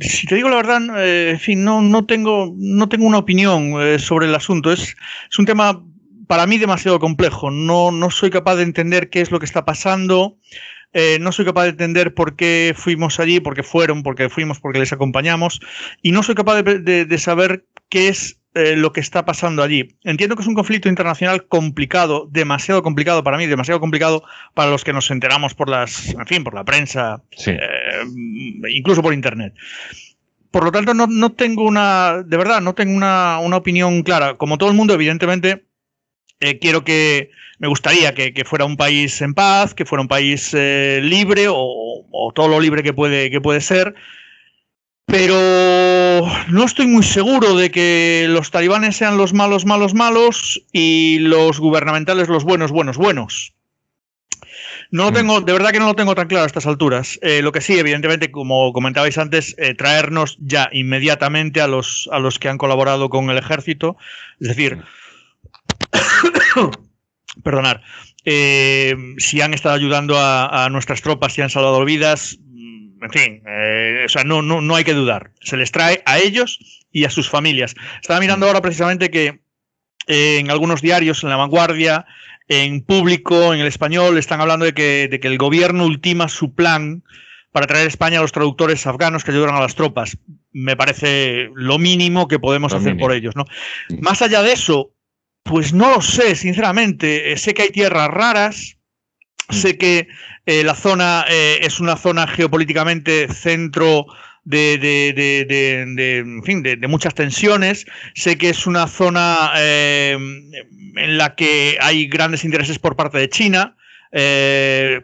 [0.00, 4.26] si te digo la verdad, en fin, no, no, tengo, no tengo una opinión sobre
[4.26, 4.72] el asunto.
[4.72, 4.96] Es,
[5.30, 5.82] es un tema
[6.26, 7.50] para mí demasiado complejo.
[7.50, 10.38] No, no soy capaz de entender qué es lo que está pasando.
[10.94, 14.28] Eh, no soy capaz de entender por qué fuimos allí, por qué fueron, por qué
[14.28, 15.60] fuimos, por qué les acompañamos.
[16.02, 19.96] Y no soy capaz de, saber qué es eh, lo que está pasando allí.
[20.04, 24.84] Entiendo que es un conflicto internacional complicado, demasiado complicado para mí, demasiado complicado para los
[24.84, 27.58] que nos enteramos por las, en fin, por la prensa, eh,
[28.70, 29.54] incluso por internet.
[30.50, 34.34] Por lo tanto, no, tengo una, de verdad, no tengo una, una opinión clara.
[34.34, 35.64] Como todo el mundo, evidentemente,
[36.60, 37.30] quiero que,
[37.62, 42.32] me gustaría que, fuera un país en paz, que fuera un país eh, libre o,
[42.34, 43.94] todo lo libre que puede, que puede ser.
[45.06, 51.18] Pero no estoy muy seguro de que los talibanes sean los malos, malos, malos y
[51.18, 53.54] los gubernamentales los buenos, buenos, buenos.
[54.90, 55.14] No lo mm.
[55.14, 57.18] tengo, de verdad que no lo tengo tan claro a estas alturas.
[57.22, 62.18] Eh, lo que sí, evidentemente, como comentabais antes, eh, traernos ya inmediatamente a los, a
[62.18, 63.96] los que han colaborado con el ejército.
[64.38, 64.82] Es decir,
[67.42, 67.82] perdonar,
[68.24, 72.38] eh, si han estado ayudando a, nuestras tropas, si han salvado vidas,
[73.02, 75.32] en fin, eh, o sea, no, no, no hay que dudar.
[75.40, 76.58] Se les trae a ellos
[76.90, 77.74] y a sus familias.
[78.00, 79.40] Estaba mirando ahora precisamente que
[80.06, 82.06] eh, en algunos diarios, en La Vanguardia,
[82.48, 86.54] en público, en el español, están hablando de que, de que el gobierno ultima su
[86.54, 87.02] plan
[87.52, 90.18] para traer a España a los traductores afganos que ayudan a las tropas.
[90.52, 93.36] Me parece lo mínimo que podemos hacer por ellos.
[93.36, 93.44] ¿no?
[94.00, 94.94] Más allá de eso,
[95.42, 97.32] pues no lo sé, sinceramente.
[97.32, 98.78] Eh, sé que hay tierras raras.
[99.50, 100.08] Sé que
[100.46, 104.06] eh, la zona eh, es una zona geopolíticamente centro
[104.44, 104.74] de,
[106.18, 107.86] en fin, de, muchas tensiones.
[108.14, 110.52] Sé que es una zona en
[111.16, 113.76] la que hay grandes intereses por parte de China,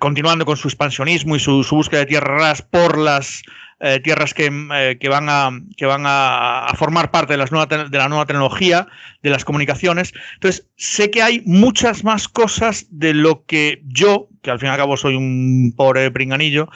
[0.01, 3.43] continuando con su expansionismo y su, su, búsqueda de tierras por las
[3.81, 7.99] eh, tierras que, eh, que, van, a, que van a, formar parte de, las de
[7.99, 8.89] la nueva tecnología,
[9.23, 10.13] de las comunicaciones.
[10.35, 14.71] Entonces, sé que hay muchas más cosas de lo que yo, que al fin y
[14.71, 16.69] al cabo soy un pobre pringanillo,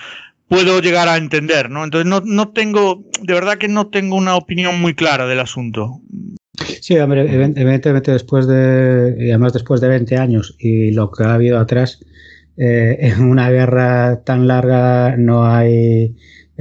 [0.47, 1.83] puedo llegar a entender, ¿no?
[1.83, 6.01] Entonces, no, no tengo, de verdad que no tengo una opinión muy clara del asunto.
[6.81, 11.59] Sí, hombre, evidentemente después de, además después de 20 años y lo que ha habido
[11.59, 12.01] atrás,
[12.57, 16.15] eh, en una guerra tan larga no hay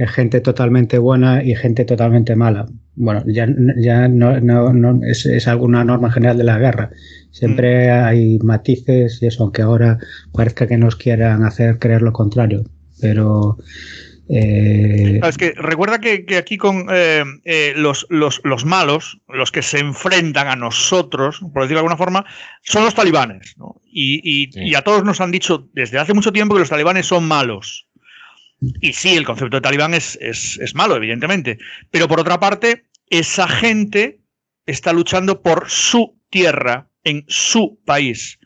[0.06, 2.66] gente totalmente buena y gente totalmente mala.
[2.94, 6.90] Bueno, ya, ya no, no, es, alguna norma general de la guerra.
[7.30, 8.04] Siempre mm.
[8.04, 9.98] hay matices y eso, aunque ahora
[10.32, 12.64] parezca que nos quieran hacer creer lo contrario.
[13.00, 13.58] Pero
[14.28, 19.78] eh, es que recuerda que, aquí con eh, eh, los, los, malos, los que se
[19.78, 22.24] enfrentan a nosotros, por decirlo de alguna forma,
[22.62, 23.56] son los talibanes.
[23.84, 27.28] Y, y, a todos nos han dicho desde hace mucho tiempo que los talibanes son
[27.28, 27.88] malos.
[28.80, 30.18] Y sí, el concepto de talibán es,
[30.74, 31.58] malo, evidentemente.
[31.90, 34.20] Pero por otra parte, esa gente
[34.66, 38.38] está luchando por su tierra, en su país.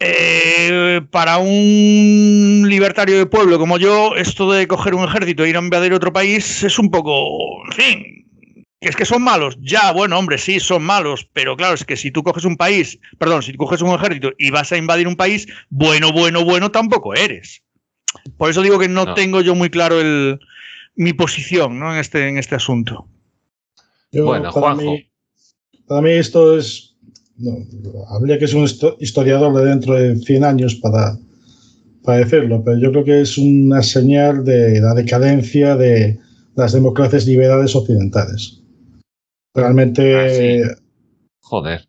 [0.00, 5.56] Eh, para un libertario de pueblo como yo, esto de coger un ejército e ir
[5.56, 8.28] a invadir otro país es un poco, en fin,
[8.80, 9.56] es que son malos.
[9.60, 12.98] Ya, bueno, hombre, sí, son malos, pero claro, es que si tú coges un país,
[13.18, 16.70] perdón, si tú coges un ejército y vas a invadir un país, bueno, bueno, bueno,
[16.70, 17.62] tampoco eres.
[18.36, 20.38] Por eso digo que no, tengo yo muy claro el,
[20.94, 21.92] mi posición ¿no?
[21.92, 23.06] en, este, en este asunto.
[24.12, 24.96] bueno, Juanjo.
[25.86, 26.96] Para mí esto es...
[28.10, 28.68] habría que ser un
[29.00, 31.16] historiador de dentro de 100 años para,
[32.02, 36.18] para decirlo, pero yo creo que es una señal de la decadencia de
[36.56, 38.60] las democracias liberales occidentales.
[39.54, 40.64] Realmente...
[40.64, 40.74] Ah,
[41.48, 41.88] Joder.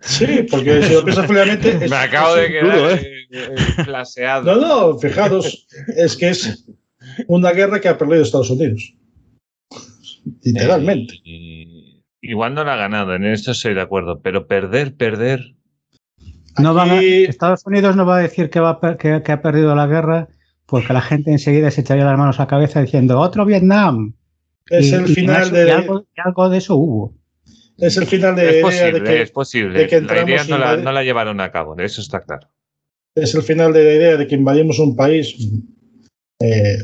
[0.00, 1.88] Sí, porque si lo piensas fríamente.
[1.88, 4.42] Me acabo de quedar ¿eh?
[4.44, 6.66] No, no, fijaros, es que es
[7.28, 8.92] una guerra que ha perdido Estados Unidos.
[10.42, 11.14] Literalmente.
[11.24, 15.54] Eh, igual no la ha ganado, en esto estoy de acuerdo, pero perder, perder.
[16.58, 20.28] No Estados Unidos no va a decir que, va que, ha perdido la guerra
[20.66, 24.14] porque la gente enseguida se echaría las manos a la cabeza diciendo otro Vietnam.
[24.68, 25.70] Es el final de.
[26.16, 27.21] algo de eso hubo
[27.82, 29.88] es el final de es posible, de que, es posible.
[30.02, 32.48] la idea no la, llevaron a cabo, eso está claro.
[33.14, 35.36] Es el final de la idea de que invadimos un país,
[36.40, 36.78] eh,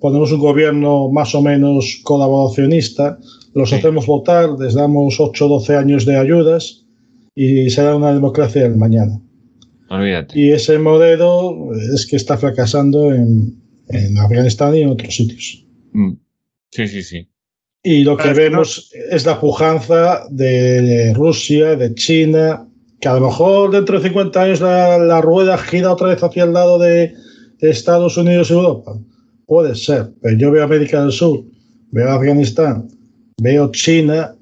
[0.00, 3.18] ponemos un gobierno más o menos colaboracionista,
[3.54, 6.84] los hacemos votar, les damos 8 o 12 años de ayudas
[7.36, 9.20] y será una democracia del mañana.
[9.88, 10.38] Olvídate.
[10.38, 13.56] Y ese modelo es que está fracasando en,
[14.18, 15.64] Afganistán y en otros sitios.
[15.92, 16.12] Mm.
[16.72, 17.29] Sí, sí, sí.
[17.82, 22.66] Y lo que vemos es la pujanza de Rusia, de China,
[23.00, 26.52] que a lo mejor dentro de 50 años la, rueda gira otra vez hacia el
[26.52, 27.14] lado de,
[27.60, 28.92] Estados Unidos y Europa.
[29.46, 31.44] Puede ser, pero yo veo América del Sur,
[31.90, 32.88] veo Afganistán,
[33.38, 34.34] veo China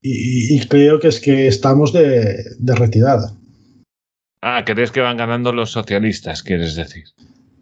[0.00, 3.32] y, creo que es que estamos de, retirada.
[4.40, 7.04] Ah, ¿crees que van ganando los socialistas, quieres decir?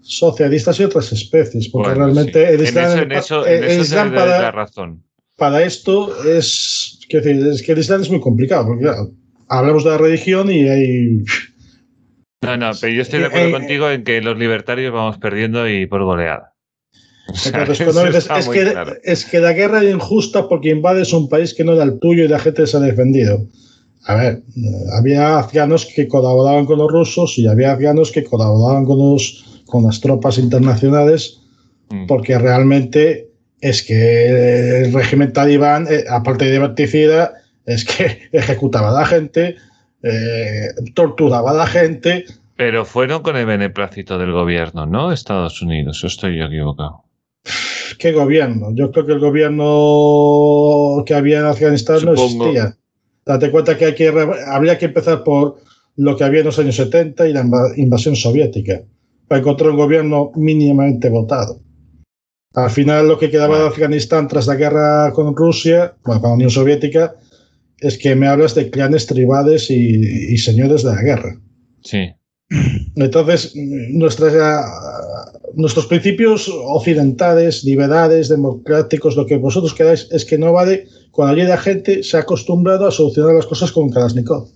[0.03, 5.03] Socialistas y otras especies, porque realmente el Islam, en eso, para, la razón.
[5.37, 8.91] para esto es, es que el Islam es muy complicado, porque
[9.49, 11.25] hablamos de la religión y hay...
[12.43, 15.69] No, no, pero yo estoy de acuerdo eh, contigo en que los libertarios vamos perdiendo
[15.69, 16.55] y por goleada.
[17.35, 17.53] es,
[18.49, 18.75] que,
[19.05, 22.25] es que la guerra es injusta porque invades un país que no era el tuyo
[22.25, 23.47] y la gente se ha defendido.
[24.05, 24.43] A ver,
[24.97, 29.85] había afganos que colaboraban con los rusos y había afganos que colaboraban con los con
[29.85, 31.41] las tropas internacionales,
[31.89, 32.07] mm.
[32.07, 37.35] porque realmente es que el régimen talibán, eh, aparte de diverticida,
[37.67, 39.57] es que ejecutaba a la gente,
[40.03, 42.25] eh, torturaba a la gente.
[42.57, 45.13] Pero fueron con el beneplácito del gobierno, ¿no?
[45.13, 47.05] Estados Unidos, o estoy yo equivocado.
[47.99, 48.69] ¿Qué gobierno?
[48.75, 52.77] Yo creo que el gobierno que había en Afganistán no existía.
[53.25, 54.09] Date cuenta que, hay que
[54.47, 55.57] habría que empezar por
[55.97, 57.45] lo que había en los años 70 y la
[57.77, 58.83] invasión soviética
[59.31, 61.61] para encontrar un gobierno mínimamente votado.
[62.53, 66.35] Al final, lo que quedaba de Afganistán tras la guerra con Rusia, bueno, con la
[66.35, 67.15] Unión Soviética,
[67.79, 71.41] es que me hablas de clanes tribales y, señores de la guerra.
[71.81, 72.11] Sí.
[72.97, 74.35] Entonces, nuestras,
[75.55, 81.57] nuestros principios occidentales, liberales, democráticos, lo que vosotros queráis, es que no vale cuando la
[81.57, 84.49] gente se ha acostumbrado a solucionar las cosas con Kalashnikov.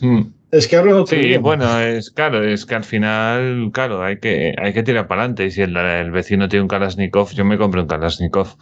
[0.00, 0.22] Mm.
[0.54, 4.54] Es que hablan otro Sí, bueno, es claro, es que al final, claro, hay que,
[4.56, 5.46] hay que tirar para adelante.
[5.46, 8.54] Y si el, vecino tiene un Kalashnikov, yo me compro un Kalashnikov.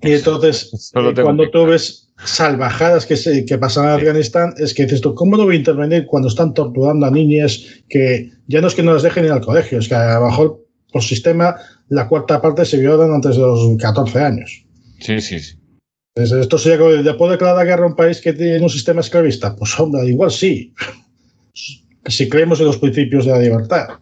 [0.00, 4.84] Y entonces, eh, cuando tú ves salvajadas que, se, que pasan en Afganistán, es que
[4.84, 8.68] dices tú, ¿cómo no voy a intervenir cuando están torturando a niñas que ya no
[8.68, 11.56] es que no las dejen ir al colegio, es que a lo mejor por sistema
[11.90, 14.64] la cuarta parte se violan antes de los 14 años?
[15.00, 15.58] Sí, sí, sí.
[16.16, 19.54] esto sería, ¿ya puede declarar la guerra a un país que tiene un sistema esclavista?
[19.54, 20.74] Pues hombre, igual sí
[22.06, 23.98] si creemos en los principios de la libertad.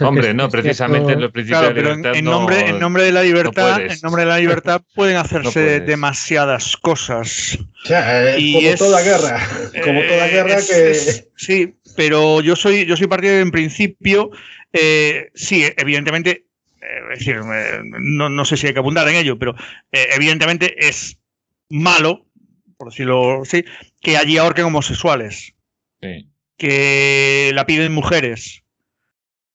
[0.00, 2.16] Hombre, no, precisamente en los principios de la libertad.
[2.16, 6.76] En, nombre, en nombre de la libertad, en nombre de la libertad pueden hacerse demasiadas
[6.76, 7.58] cosas.
[7.88, 9.40] Eh, y como toda guerra.
[9.84, 10.94] Como toda eh, guerra que.
[11.36, 14.30] sí, pero yo soy, yo soy partidario en principio.
[14.72, 16.46] Eh, sí, evidentemente.
[16.80, 17.40] es decir,
[17.84, 19.54] no, no, sé si hay que apuntar en ello, pero
[19.92, 21.18] evidentemente es
[21.68, 22.26] malo,
[22.76, 23.64] por decirlo así,
[24.00, 25.54] que allí ahorquen homosexuales.
[26.00, 28.62] Sí que la piden mujeres,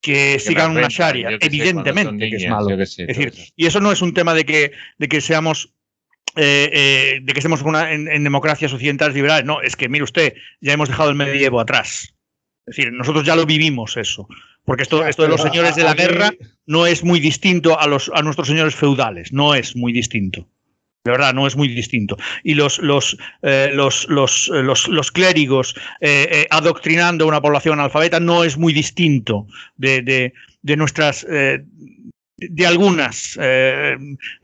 [0.01, 2.77] que, sigan una sharia, evidentemente que es malo.
[2.77, 5.73] decir, y eso no es un tema de que, de que seamos
[6.39, 9.45] eh, eh, de que estemos en, democracias occidentales liberales.
[9.45, 12.13] No, es que, mire usted, ya hemos dejado el medievo atrás.
[12.67, 14.27] Es decir, nosotros ya lo vivimos eso.
[14.63, 16.31] Porque esto, esto de los señores de la guerra
[16.65, 19.31] no es muy distinto a, los, a nuestros señores feudales.
[19.31, 20.47] No es muy distinto.
[21.03, 22.17] De verdad, no es muy distinto.
[22.43, 28.19] Y los, los, eh, los, los, eh, los, clérigos eh, adoctrinando a una población analfabeta
[28.19, 31.25] no es muy distinto de, de, de nuestras.
[32.39, 33.39] de algunos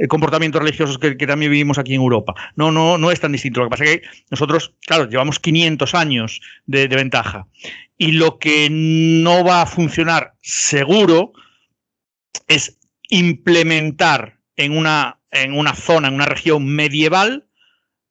[0.08, 2.34] comportamientos religiosos que, también vivimos aquí en Europa.
[2.56, 3.60] No, no, no es tan distinto.
[3.60, 7.46] Lo que pasa es que nosotros, claro, llevamos 500 años de ventaja.
[7.98, 11.34] Y lo que no va a funcionar seguro
[12.48, 12.78] es
[13.10, 17.46] implementar en una en una zona, en una región medieval,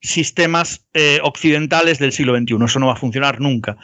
[0.00, 2.56] sistemas eh, occidentales del siglo XXI.
[2.64, 3.76] Eso no va a funcionar nunca.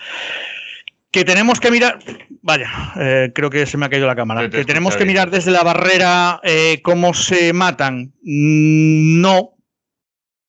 [1.11, 1.99] Que tenemos que mirar,
[2.43, 2.71] vaya,
[3.01, 5.63] eh, creo que se me ha caído la cámara, que tenemos que mirar desde la
[5.63, 9.55] barrera eh, cómo se matan, mm, no.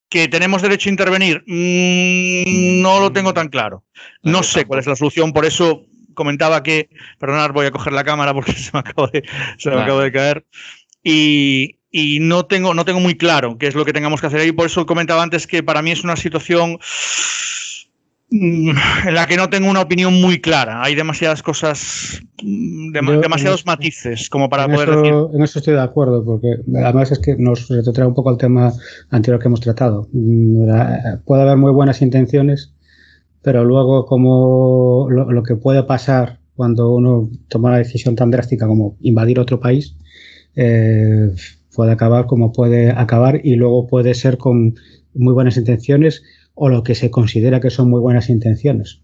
[0.10, 3.86] Que tenemos derecho a intervenir, mm, no lo tengo tan claro.
[4.24, 8.04] No sé cuál es la solución, por eso comentaba que, perdonad, voy a coger la
[8.04, 9.24] cámara porque se me acaba de,
[9.58, 10.46] se me de caer.
[11.04, 14.42] Y, y no tengo, no tengo muy claro qué es lo que tengamos que hacer
[14.42, 14.52] ahí.
[14.52, 16.78] Por eso comentaba antes que para mí es una situación
[18.30, 18.70] mm,
[19.08, 20.84] en la que no tengo una opinión muy clara.
[20.84, 25.14] Hay demasiadas cosas, mm, demasiados matices como para poder decir.
[25.34, 28.72] En eso estoy de acuerdo, porque además es que nos retrotrae un poco al tema
[29.10, 30.08] anterior que hemos tratado.
[30.12, 30.70] Mm,
[31.26, 32.74] puede haber muy buenas intenciones,
[33.42, 38.68] pero luego como lo, lo que puede pasar cuando uno toma una decisión tan drástica
[38.68, 39.96] como invadir otro país,
[40.56, 41.32] eh,
[41.74, 44.76] puede acabar como puede acabar y luego puede ser con
[45.14, 46.24] muy buenas intenciones
[46.54, 49.02] o lo que se considera que son muy buenas intenciones.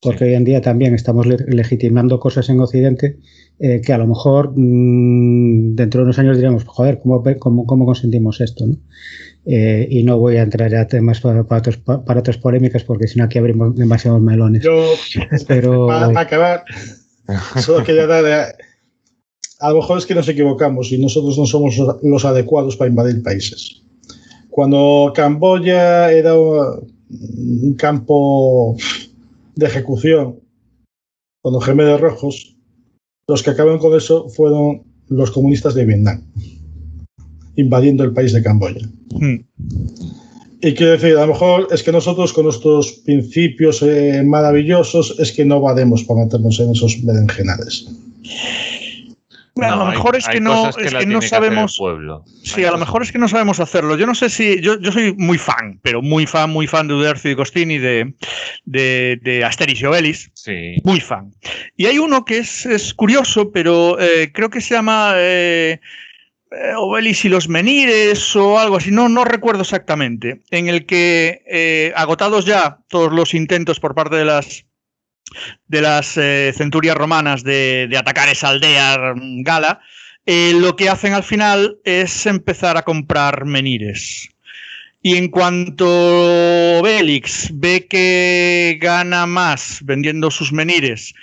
[0.00, 3.18] Porque hoy en día también estamos legitimando cosas en Occidente
[3.58, 7.84] eh, que a lo mejor mmm, dentro de unos años diríamos, joder, ¿cómo, cómo, cómo
[7.84, 8.66] consentimos esto?
[8.66, 8.76] ¿no?
[9.44, 13.08] Eh, y no voy a entrar a temas para, para, otros, para otras polémicas porque
[13.08, 14.62] si no aquí abrimos demasiados melones.
[14.62, 14.92] Yo,
[15.48, 15.86] Pero...
[15.88, 16.64] para acabar,
[17.56, 18.54] solo quería dar
[19.58, 23.22] a lo mejor es que nos equivocamos y nosotros no somos los adecuados para invadir
[23.22, 23.82] países.
[24.50, 28.76] Cuando Camboya era un campo
[29.56, 30.40] de ejecución
[31.42, 32.56] con los gemelos rojos,
[33.26, 36.22] los que acaban con eso fueron los comunistas de Vietnam,
[37.56, 38.88] invadiendo el país de Camboya.
[39.10, 39.44] Hmm.
[40.60, 45.30] Y quiero decir, a lo mejor es que nosotros con nuestros principios eh, maravillosos es
[45.30, 47.88] que no valemos para meternos en esos berenjenales
[49.64, 51.80] a lo mejor es que no, es que no sabemos.
[52.42, 53.96] Sí, a lo mejor es que no sabemos hacerlo.
[53.96, 54.60] Yo no sé si.
[54.60, 58.14] Yo, yo soy muy fan, pero muy fan, muy fan de Uderzo y Costini, de,
[58.64, 60.30] de, de Asterix y Obelix.
[60.34, 60.76] Sí.
[60.84, 61.30] Muy fan.
[61.76, 65.12] Y hay uno que es, es curioso, pero eh, creo que se llama.
[65.16, 65.80] Eh,
[66.50, 71.42] eh, Obelis y los menires o algo así, no, no recuerdo exactamente, en el que
[71.46, 74.64] eh, agotados ya todos los intentos por parte de las
[75.66, 79.80] de las eh, centurias romanas de, atacar esa aldea gala,
[80.26, 84.28] eh, lo que hacen al final es empezar a comprar menires.
[85.00, 91.14] Y en cuanto Bélix ve que gana más vendiendo sus menires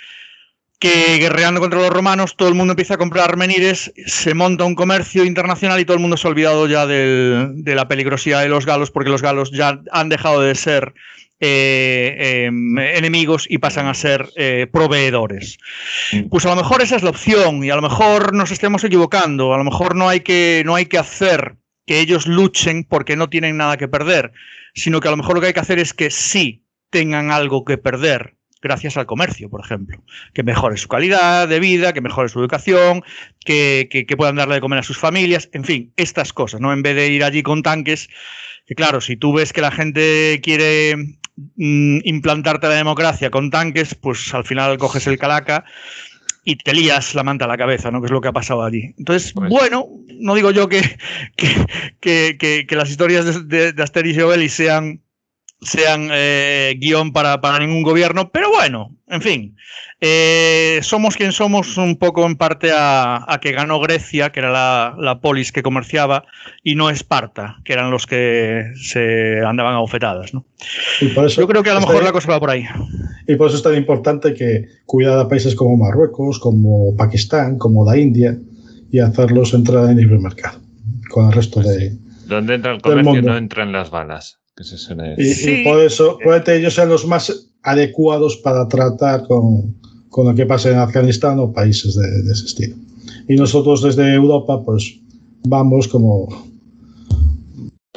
[0.78, 4.74] que guerreando contra los romanos, todo el mundo empieza a comprar menires, se monta un
[4.74, 8.66] comercio internacional y todo el mundo se ha olvidado ya de la peligrosidad de los
[8.66, 10.94] galos, porque los galos ya han dejado de ser
[11.38, 15.58] eh, em, enemigos y pasan a ser eh, proveedores.
[16.30, 19.52] Pues a lo mejor esa es la opción y a lo mejor nos estemos equivocando,
[19.52, 21.56] a lo mejor no hay que, no hay que hacer
[21.86, 24.32] que ellos luchen porque no tienen nada que perder,
[24.74, 27.64] sino que a lo mejor lo que hay que hacer es que sí tengan algo
[27.64, 30.02] que perder gracias al comercio, por ejemplo.
[30.32, 33.04] Que mejore su calidad de vida, que mejore su educación,
[33.44, 36.72] que, que, que, puedan darle de comer a sus familias, en fin, estas cosas, ¿no?
[36.72, 38.08] En vez de ir allí con tanques,
[38.66, 40.96] que claro, si tú ves que la gente quiere
[41.56, 45.64] implantarte la democracia con tanques, pues al final coges el calaca
[46.44, 48.00] y te lías la manta a la cabeza, ¿no?
[48.00, 48.94] Que es lo que ha pasado allí.
[48.98, 49.50] Entonces, pues.
[49.50, 49.88] bueno,
[50.20, 50.82] no digo yo que,
[51.36, 55.02] que, que, que las historias de, de, de Asterix y Obelix sean
[55.62, 59.56] sean eh, guion para, para, ningún gobierno, pero bueno, en fin,
[60.00, 64.50] eh, somos quien somos un poco en parte a, a que ganó Grecia, que era
[64.50, 66.24] la, la, polis que comerciaba,
[66.62, 70.34] y no Esparta, que eran los que se andaban a bofetadas.
[70.34, 70.44] ¿no?
[71.00, 72.64] Yo creo que a lo mejor la cosa va por ahí.
[73.26, 77.84] Y por eso es tan importante que cuidar a países como Marruecos, como Pakistán, como
[77.90, 78.38] la India,
[78.90, 80.60] y hacerlos entrar en el libre mercado,
[81.10, 81.96] con el resto de...
[82.26, 84.40] Donde entra el comercio no entran las balas.
[85.18, 85.60] Y, sí.
[85.60, 89.76] y, por eso, puede ellos sean los más adecuados para tratar con,
[90.16, 92.76] con, lo que pasa en Afganistán o países de, de, ese estilo.
[93.28, 94.98] Y nosotros desde Europa, pues
[95.46, 96.28] vamos como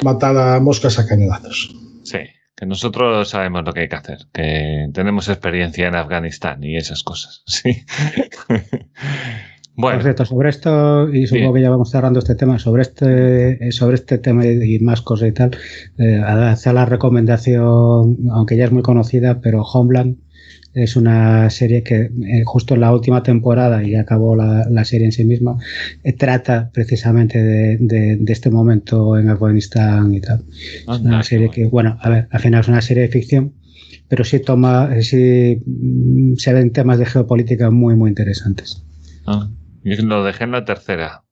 [0.03, 1.73] matar a moscas a cañonazos.
[2.03, 2.19] Sí,
[2.55, 7.03] que nosotros sabemos lo que hay que hacer, que tenemos experiencia en Afganistán y esas
[7.03, 7.43] cosas.
[7.47, 7.83] Sí.
[9.75, 9.99] Bueno.
[9.99, 11.55] Perfecto, sobre esto, y supongo Bien.
[11.55, 15.31] que ya vamos cerrando este tema, sobre este, sobre este tema y más cosas y
[15.31, 15.51] tal,
[15.97, 20.17] eh, hacer la recomendación, aunque ya es muy conocida, pero Homeland
[20.83, 25.05] es una serie que eh, justo en la última temporada, y acabó la, la serie
[25.05, 25.57] en sí misma,
[26.03, 30.43] eh, trata precisamente de, de, de, este momento en Afganistán y tal.
[30.87, 33.53] Ah, es una serie que, bueno, a ver, al final es una serie de ficción,
[34.07, 38.83] pero sí toma, sí mm, se ven temas de geopolítica muy, muy interesantes.
[39.25, 39.49] Ah.
[39.83, 41.23] Yo lo dejé en la tercera.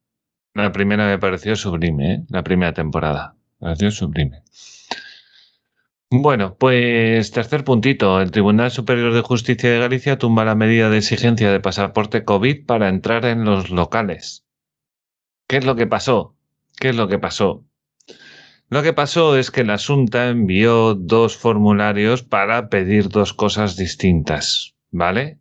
[0.54, 2.24] La primera me pareció sublime, ¿eh?
[2.30, 3.36] la primera temporada.
[3.60, 4.42] Me pareció sublime.
[6.10, 8.22] Bueno, pues tercer puntito.
[8.22, 12.66] El Tribunal Superior de Justicia de Galicia tumba la medida de exigencia de pasaporte COVID
[12.66, 14.46] para entrar en los locales.
[15.48, 16.38] ¿Qué es lo que pasó?
[16.80, 17.66] ¿Qué es lo que pasó?
[18.70, 24.76] Lo que pasó es que la Asunta envió dos formularios para pedir dos cosas distintas,
[24.92, 25.40] ¿vale?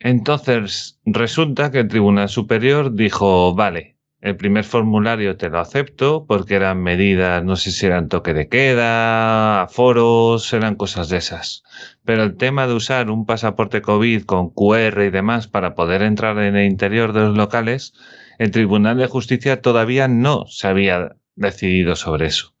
[0.00, 3.93] Entonces, resulta que el Tribunal Superior dijo, vale,
[4.24, 8.48] el primer formulario te lo acepto porque eran medidas, no sé si eran toque de
[8.48, 11.62] queda, aforos, eran cosas de esas.
[12.06, 16.38] Pero el tema de usar un pasaporte COVID con QR y demás para poder entrar
[16.38, 17.92] en el interior de los locales,
[18.38, 22.54] el Tribunal de Justicia todavía no se había decidido sobre eso.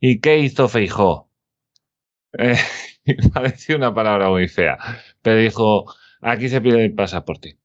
[0.00, 1.30] ¿Y qué hizo Feijó?
[2.36, 2.58] Eh,
[3.32, 4.78] parecía una palabra muy fea,
[5.22, 7.56] pero dijo, aquí se pide el pasaporte.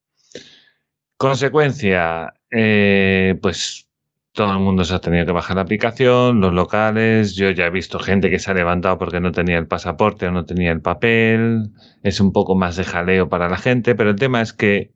[1.17, 3.89] Consecuencia, eh, pues
[4.33, 7.69] todo el mundo se ha tenido que bajar la aplicación, los locales, yo ya he
[7.69, 10.81] visto gente que se ha levantado porque no tenía el pasaporte o no tenía el
[10.81, 11.71] papel,
[12.03, 14.93] es un poco más de jaleo para la gente, pero el tema es que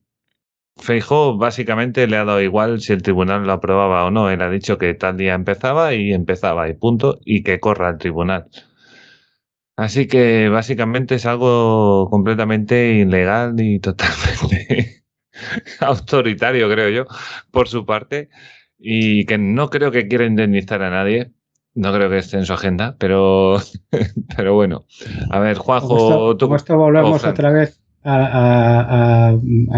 [0.78, 4.50] Feijó básicamente le ha dado igual si el tribunal lo aprobaba o no, él ha
[4.50, 8.48] dicho que tal día empezaba y empezaba y punto, y que corra el tribunal.
[9.78, 15.05] Así que básicamente es algo completamente ilegal y totalmente
[15.80, 17.06] autoritario, creo yo,
[17.52, 18.30] por su parte,
[18.78, 21.32] y que no creo que quiera indemnizar a nadie.
[21.74, 23.58] No creo que esté en su agenda, pero,
[24.38, 24.86] pero bueno.
[25.30, 26.56] A ver, Juanjo, tú.
[26.56, 29.36] esto volvemos otra vez a,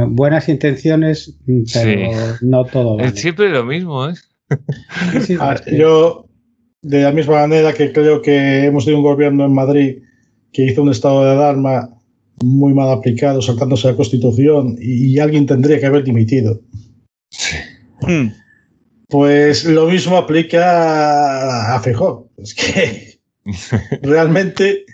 [0.10, 1.40] buenas intenciones,
[1.74, 3.00] pero no todo.
[3.00, 4.14] Es siempre lo mismo, ¿eh?
[5.40, 6.28] Ah, yo,
[6.82, 9.98] de la misma manera que creo que hemos tenido un gobierno en Madrid
[10.54, 11.97] que hizo un estado de alarma
[12.44, 16.62] muy mal aplicado, saltándose la Constitución, y, alguien tendría que haber dimitido.
[18.02, 18.28] Hmm.
[19.10, 22.30] Pues lo mismo aplica a Fejó.
[22.38, 23.20] Es que
[24.02, 24.86] realmente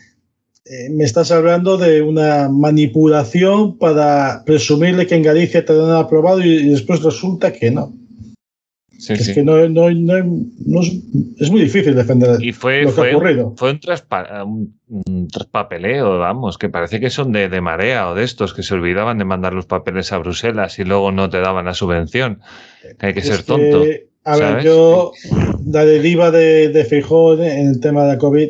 [0.66, 6.04] eh, me estás hablando de una manipulación para presumirle que en Galicia te lo han
[6.04, 7.94] aprobado y después resulta que no
[9.10, 13.54] es que no, no, no, es, muy difícil defender y fue, lo que ha ocurrido.
[13.58, 18.54] Fue un, un, traspapeleo, vamos, que parece que son de, de, marea o de estos
[18.54, 21.74] que se olvidaban de mandar los papeles a Bruselas y luego no te daban la
[21.74, 22.40] subvención.
[23.00, 23.84] Que hay que ser tonto.
[24.24, 25.12] a ver, yo,
[25.66, 28.50] la deriva de, de Fijón en el tema de la COVID,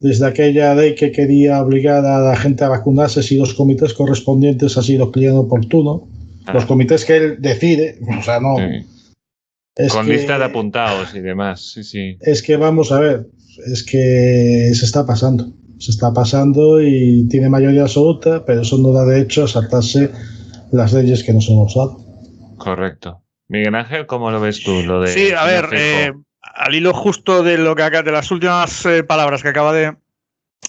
[0.00, 4.76] desde aquella ley que quería obligar a la gente a vacunarse si los comités correspondientes
[4.76, 6.06] ha sido cliente oportuno,
[6.52, 6.66] los ah.
[6.66, 8.56] comités que él decide, o sea, no.
[9.90, 12.16] Con lista de apuntados y demás, sí, sí.
[12.20, 13.26] Es que vamos a ver,
[13.66, 15.52] es que se está pasando.
[15.78, 20.10] Se está pasando y tiene mayoría absoluta, pero eso no da derecho a saltarse
[20.72, 21.98] las leyes que nos hemos dado.
[22.56, 23.22] Correcto.
[23.48, 24.82] Miguel Ángel, ¿cómo lo ves tú?
[24.82, 28.86] Lo de, sí, a ver, eh, al hilo justo de lo que de las últimas
[28.86, 29.94] eh, palabras que acaba de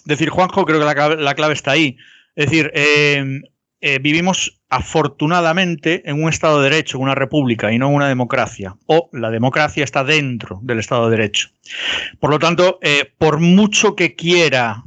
[0.05, 1.97] decir Juanjo, creo que la, clave está ahí.
[2.35, 3.41] Es decir, eh,
[3.79, 8.75] eh, vivimos afortunadamente en un Estado de Derecho, una república y no una democracia.
[8.87, 11.49] O la democracia está dentro del Estado de Derecho.
[12.19, 14.83] Por lo tanto, eh, por mucho que quiera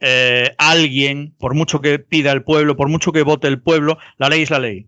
[0.00, 4.28] eh, alguien, por mucho que pida el pueblo, por mucho que vote el pueblo, la
[4.28, 4.86] ley es la ley.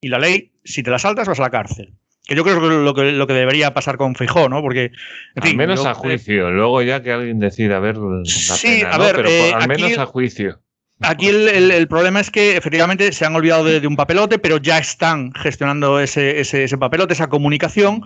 [0.00, 1.94] Y la ley, si te la saltas, vas a la cárcel.
[2.26, 4.60] Que yo creo que lo que, lo que debería pasar con Fijó, ¿no?
[4.60, 4.90] Porque.
[5.36, 6.50] al menos a juicio.
[6.50, 10.60] Luego ya que alguien decida ver la sí, a ver, Pero al menos a juicio.
[11.00, 15.30] Aquí el, problema es que efectivamente se han olvidado de, un papelote, pero ya están
[15.34, 18.02] gestionando ese, papelote, esa comunicación.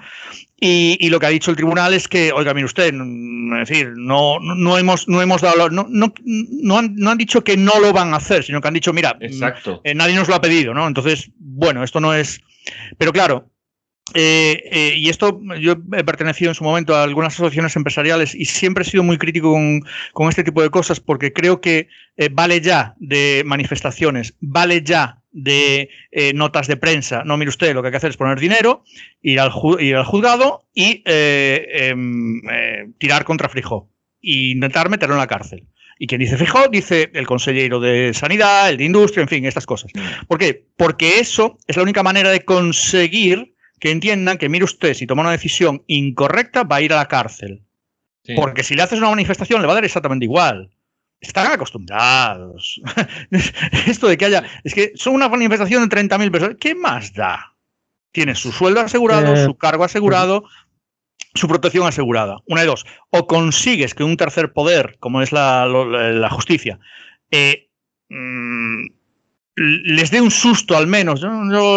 [0.58, 4.40] Y, lo que ha dicho el tribunal es que, oiga, mire usted, es decir, no,
[4.40, 8.16] no, hemos, no hemos dado, no, no, no, han, dicho que no lo van a
[8.16, 10.88] hacer, sino que han dicho, mira, eh, nadie nos lo ha pedido, ¿no?
[10.88, 12.40] Entonces, bueno, esto no es.
[12.98, 13.50] Pero claro,
[14.14, 18.44] eh, eh, y esto yo he pertenecido en su momento a algunas asociaciones empresariales y
[18.44, 19.52] siempre he sido muy crítico
[20.12, 25.22] con, este tipo de cosas porque creo que eh, vale ya de manifestaciones, vale ya
[25.32, 25.88] de
[26.34, 27.22] notas de prensa.
[27.24, 28.82] No, mire usted, lo que hay que hacer es poner dinero,
[29.22, 32.42] ir al, ir al juzgado y em,
[32.98, 33.88] tirar contra Frijó
[34.22, 35.68] e intentar meterlo en la cárcel.
[36.00, 39.66] Y quien dice Fijó, dice el consejero de Sanidad, el de Industria, en fin, estas
[39.66, 39.92] cosas.
[40.26, 40.66] ¿Por qué?
[40.76, 45.22] Porque eso es la única manera de conseguir que entiendan que, mire usted, si toma
[45.22, 47.64] una decisión incorrecta, va a ir a la cárcel.
[48.36, 50.70] Porque si le haces una manifestación, le va a dar exactamente igual.
[51.20, 52.80] Están acostumbrados.
[53.86, 54.44] Esto de que haya.
[54.62, 56.56] Es que son una manifestación de 30.000 personas.
[56.60, 57.56] ¿Qué más da?
[58.12, 60.44] Tiene su sueldo asegurado, eh, su cargo asegurado,
[61.34, 62.38] su protección asegurada.
[62.46, 62.86] Una de dos.
[63.10, 66.78] O consigues que un tercer poder, como es la, justicia,
[67.30, 67.68] eh,
[68.08, 68.86] mm,
[69.60, 71.28] les dé un susto al menos, yo,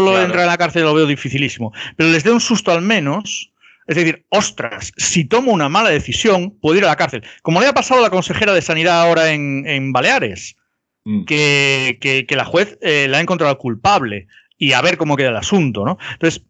[0.01, 3.51] lo entrar en la cárcel lo veo dificilísimo, pero les dé un susto al menos
[3.88, 7.23] Es decir, ostras, si tomo una mala decisión, puedo ir a la cárcel.
[7.41, 10.55] Como le ha pasado a la consejera de Sanidad ahora en, Baleares,
[11.03, 11.25] mm.
[11.25, 14.27] que, la juez eh, la ha encontrado culpable
[14.57, 15.97] y a ver cómo queda el asunto, ¿no?
[16.13, 16.45] Entonces,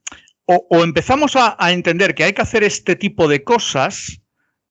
[0.45, 4.21] o, empezamos a, entender que hay que hacer este tipo de cosas.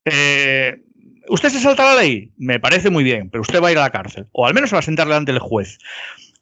[0.05, 0.77] Eh,
[1.27, 2.31] ¿Usted se salta la ley?
[2.37, 4.27] Me parece muy bien, pero usted va a ir a la cárcel.
[4.31, 5.79] O al menos va a sentar delante del juez.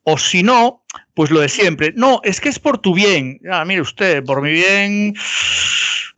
[0.04, 0.84] O si no,
[1.14, 1.94] pues lo de siempre.
[1.96, 3.40] No, es que es por tu bien.
[3.52, 5.16] Ah, mire usted, por mi bien.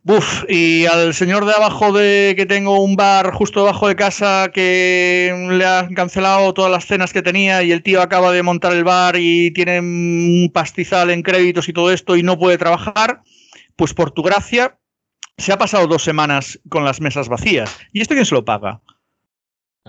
[0.02, 4.50] Buf, y al señor de abajo de que tengo un bar justo debajo de casa
[4.52, 8.74] que le han cancelado todas las cenas que tenía y el tío acaba de montar
[8.74, 13.22] el bar y tiene un pastizal en créditos y todo esto y no puede trabajar,
[13.76, 14.78] pues por tu gracia
[15.38, 17.74] se ha pasado dos semanas con las mesas vacías.
[17.90, 18.82] ¿Y esto quién se lo paga?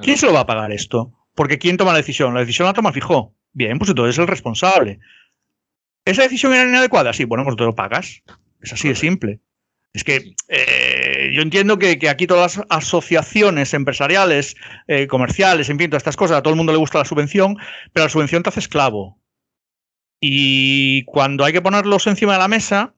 [0.01, 1.11] ¿Quién se lo va a pagar esto?
[1.35, 2.33] Porque ¿quién toma la decisión?
[2.33, 3.33] La decisión la toma fijo.
[3.55, 4.99] Bien, pues entonces es el responsable.
[6.03, 7.13] ¿Esa decisión era inadecuada?
[7.13, 8.21] Sí, bueno, pues te lo pagas.
[8.61, 9.39] Es así de simple.
[9.93, 15.89] Es que eh, yo entiendo que, aquí todas las asociaciones empresariales, eh, comerciales, en fin,
[15.89, 17.57] todas estas cosas, a todo el mundo le gusta la subvención,
[17.93, 19.21] pero la subvención te hace esclavo.
[20.19, 22.93] Y cuando hay que ponerlos encima de la mesa,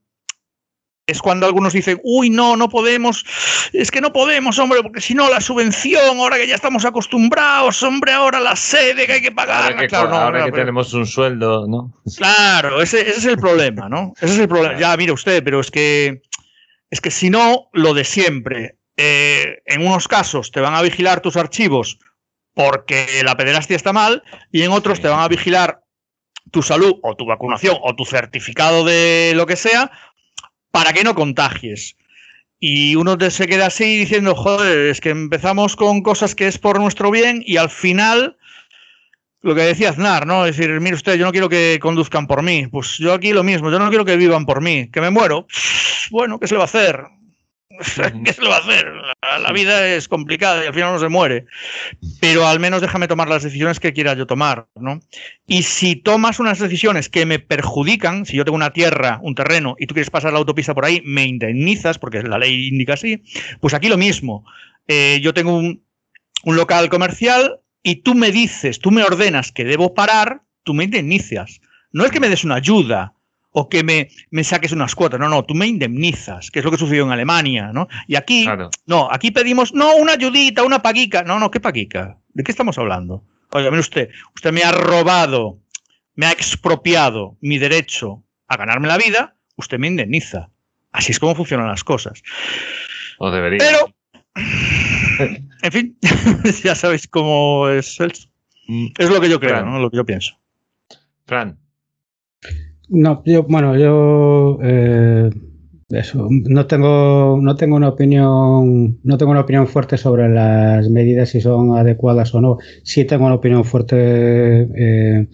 [1.08, 3.26] es cuando algunos dicen, uy, no, no podemos,
[3.72, 7.82] es que no podemos, hombre, porque si no, la subvención, ahora que ya estamos acostumbrados,
[7.82, 9.72] hombre, ahora la sede que hay que pagar.
[9.72, 11.94] Ahora que, claro, ahora que tenemos un sueldo, ¿no?
[12.18, 14.14] Claro, ese, es el problema, ¿no?
[14.18, 14.78] Ese es el problema.
[14.78, 16.22] Ya, mire usted, pero es que,
[16.92, 18.76] es que si no, lo de siempre.
[19.00, 22.00] Eh, en unos casos te van a vigilar tus archivos
[22.56, 25.84] porque la pederastia está mal y en otros te van a vigilar
[26.50, 29.92] tu salud o tu vacunación o tu certificado de lo que sea
[30.78, 31.96] para que no contagies.
[32.60, 36.80] Y uno se queda así diciendo, joder, es que empezamos con cosas que es por
[36.80, 38.38] nuestro bien y al final,
[39.42, 40.46] lo que decía Aznar, ¿no?
[40.46, 42.68] Es decir, mire usted, yo no quiero que conduzcan por mí.
[42.68, 44.88] Pues yo aquí lo mismo, yo no quiero que vivan por mí.
[44.92, 45.48] Que me muero.
[46.12, 47.06] Bueno, ¿qué se le va a hacer?
[48.24, 48.92] ¿Qué se le va a hacer?
[49.42, 51.46] La, vida es complicada y al final no se muere.
[52.22, 55.00] Pero al menos déjame tomar las decisiones que quiera yo tomar, ¿no?
[55.46, 59.76] Y si tomas unas decisiones que me perjudican, si yo tengo una tierra, un terreno,
[59.80, 63.22] y tú quieres pasar la autopista por ahí, me indemnizas, porque la ley indica así,
[63.60, 64.46] pues aquí lo mismo.
[64.88, 65.84] Eh, yo tengo un,
[66.44, 70.86] un local comercial y tú me dices, tú me ordenas que debo parar, tú me
[70.86, 71.60] indemnizas.
[71.92, 73.14] No es que me des una ayuda,
[73.60, 75.20] o que me, me, saques unas cuotas.
[75.20, 77.88] No, no, tú me indemnizas, que es lo que sucedió en Alemania, ¿no?
[78.06, 78.48] Y aquí,
[78.86, 81.24] no, aquí pedimos, no, una ayudita, una paguica.
[81.24, 82.20] No, no, ¿qué paguica?
[82.36, 83.24] ¿De qué estamos hablando?
[83.54, 85.58] Oiga, mire usted, usted me ha robado,
[86.14, 90.50] me ha expropiado mi derecho a ganarme la vida, usted me indemniza.
[90.92, 92.22] Así es como funcionan las cosas.
[93.18, 93.58] O debería.
[93.58, 93.92] Pero,
[95.64, 95.98] en fin,
[96.64, 97.98] ya sabéis cómo es.
[98.68, 98.88] Mm.
[99.00, 99.80] Es lo que yo creo, ¿no?
[99.80, 100.38] Lo que yo pienso.
[101.26, 101.58] Fran.
[102.90, 105.30] No, yo, bueno, yo eh,
[105.90, 111.30] eso, no tengo, no tengo una opinión, no tengo una opinión fuerte sobre las medidas
[111.30, 112.58] si son adecuadas o no.
[112.84, 115.28] Sí tengo una opinión fuerte, eh,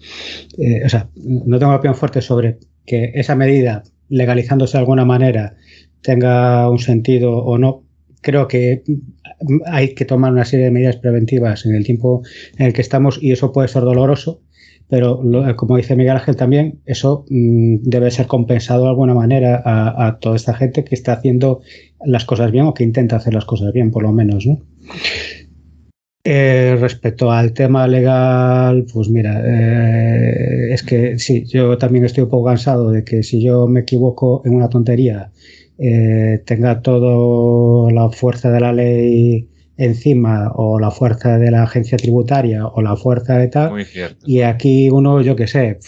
[0.58, 5.04] eh, o sea, no tengo una opinión fuerte sobre que esa medida, legalizándose de alguna
[5.04, 5.54] manera,
[6.02, 7.84] tenga un sentido o no.
[8.20, 8.82] Creo que
[9.66, 12.22] hay que tomar una serie de medidas preventivas en el tiempo
[12.58, 14.40] en el que estamos y eso puede ser doloroso
[14.94, 15.20] pero
[15.56, 20.36] como dice Miguel Ángel también, eso mm, debe ser compensado de alguna manera a, toda
[20.36, 21.62] esta gente que está haciendo
[22.04, 24.60] las cosas bien o que intenta hacer las cosas bien, por lo menos, ¿no?
[26.22, 32.30] Eh, respecto al tema legal, pues mira, eh, es que sí, yo también estoy un
[32.30, 35.32] poco cansado de que si yo me equivoco en una tontería,
[35.76, 41.98] eh, tenga toda la fuerza de la ley encima o la fuerza de la agencia
[41.98, 43.86] tributaria o la fuerza de tal.
[44.24, 45.78] Y aquí uno, yo qué sé,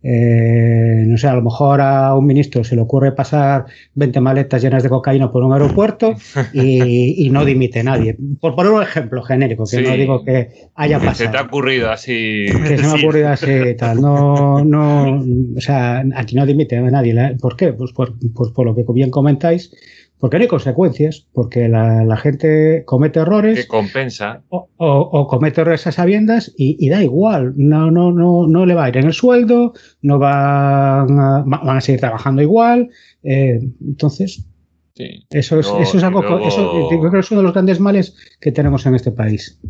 [0.00, 4.62] eh, no sé, a lo mejor a un ministro se le ocurre pasar 20 maletas
[4.62, 6.14] llenas de cocaína por un aeropuerto
[6.52, 8.16] y, no dimite nadie.
[8.40, 11.14] Por poner un ejemplo genérico, que no digo que haya pasado.
[11.14, 12.46] Se te ha ocurrido así.
[12.46, 14.00] Que se me ha ocurrido así y tal.
[14.00, 15.24] No, no,
[15.56, 17.36] o sea, aquí no dimite nadie.
[17.40, 17.72] ¿Por qué?
[17.72, 19.72] Pues por, pues por lo que bien comentáis
[20.20, 23.60] porque no hay consecuencias, porque la, gente comete errores.
[23.60, 24.42] Que compensa.
[24.48, 27.54] O, comete errores a sabiendas y, da igual.
[27.56, 31.76] No, no, no, no le va a ir en el sueldo, no van a, van
[31.76, 32.90] a seguir trabajando igual.
[33.22, 34.44] Eh, entonces,
[35.30, 36.22] eso, es, eso es algo.
[36.46, 39.60] eso, creo que es uno de los grandes males que tenemos en este país.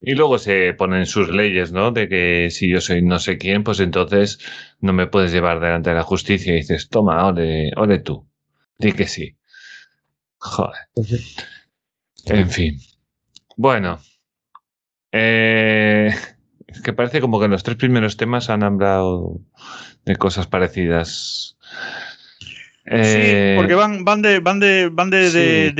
[0.00, 1.92] Y luego se ponen sus leyes, ¿no?
[1.92, 4.38] De que si yo soy no sé quién, pues entonces
[4.80, 8.26] no me puedes llevar delante de la justicia y dices, toma, ole, ole tú.
[8.78, 9.36] Di que sí.
[10.42, 10.80] Joder.
[12.26, 12.80] En fin.
[13.56, 14.00] Bueno.
[15.12, 16.10] Eh,
[16.66, 19.40] es que parece como que en los tres primeros temas han hablado
[20.04, 21.56] de cosas parecidas.
[22.84, 25.70] sí, porque van, van de, van de, van de,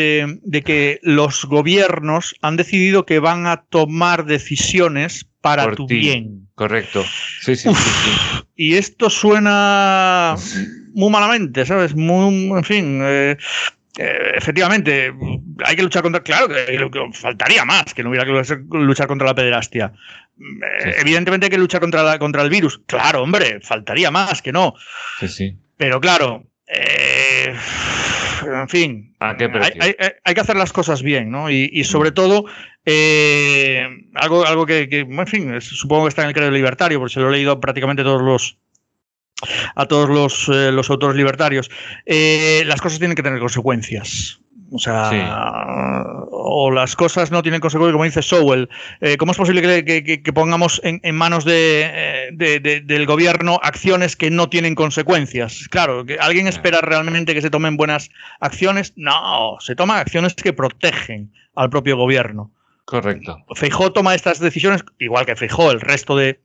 [0.44, 6.48] de, que los gobiernos han decidido que van a tomar decisiones para tu bien.
[6.54, 7.02] Correcto.
[7.40, 8.10] Sí, sí, sí,
[8.54, 10.36] Y esto suena
[10.94, 11.96] muy malamente, ¿sabes?
[11.96, 13.00] Muy, en fin.
[13.02, 13.36] Eh,
[13.98, 15.12] eh, efectivamente,
[15.64, 16.22] hay que luchar contra.
[16.22, 19.92] Claro que, faltaría más que no hubiera que luchar contra la pederastia.
[20.38, 22.80] Eh, evidentemente hay que luchar contra, la, contra el virus.
[22.86, 24.74] Claro, hombre, faltaría más que no.
[25.20, 25.56] Sí, sí.
[25.76, 27.58] Pero claro, en
[28.68, 31.50] fin, hay, que hacer las cosas bien, ¿no?
[31.50, 32.14] Y, sobre mm.
[32.14, 32.46] todo,
[34.14, 37.28] algo, algo que, en fin, supongo que está en el credo libertario, porque se lo
[37.28, 38.58] he leído prácticamente todos los,
[39.74, 41.70] a todos los, eh, los autores libertarios,
[42.06, 44.38] eh, las cosas tienen que tener consecuencias.
[44.74, 45.10] O sea,
[46.30, 48.70] o las cosas no tienen consecuencias, como dice Sowell.
[49.02, 54.74] Eh, ¿Cómo es posible que, pongamos en, manos de, del gobierno acciones que no tienen
[54.74, 55.68] consecuencias?
[55.68, 58.08] Claro, que ¿alguien espera realmente que se tomen buenas
[58.40, 58.94] acciones?
[58.96, 62.50] No, se toman acciones que protegen al propio gobierno.
[62.86, 63.44] Correcto.
[63.54, 66.40] Feijó toma estas decisiones, igual que Feijó, el resto de,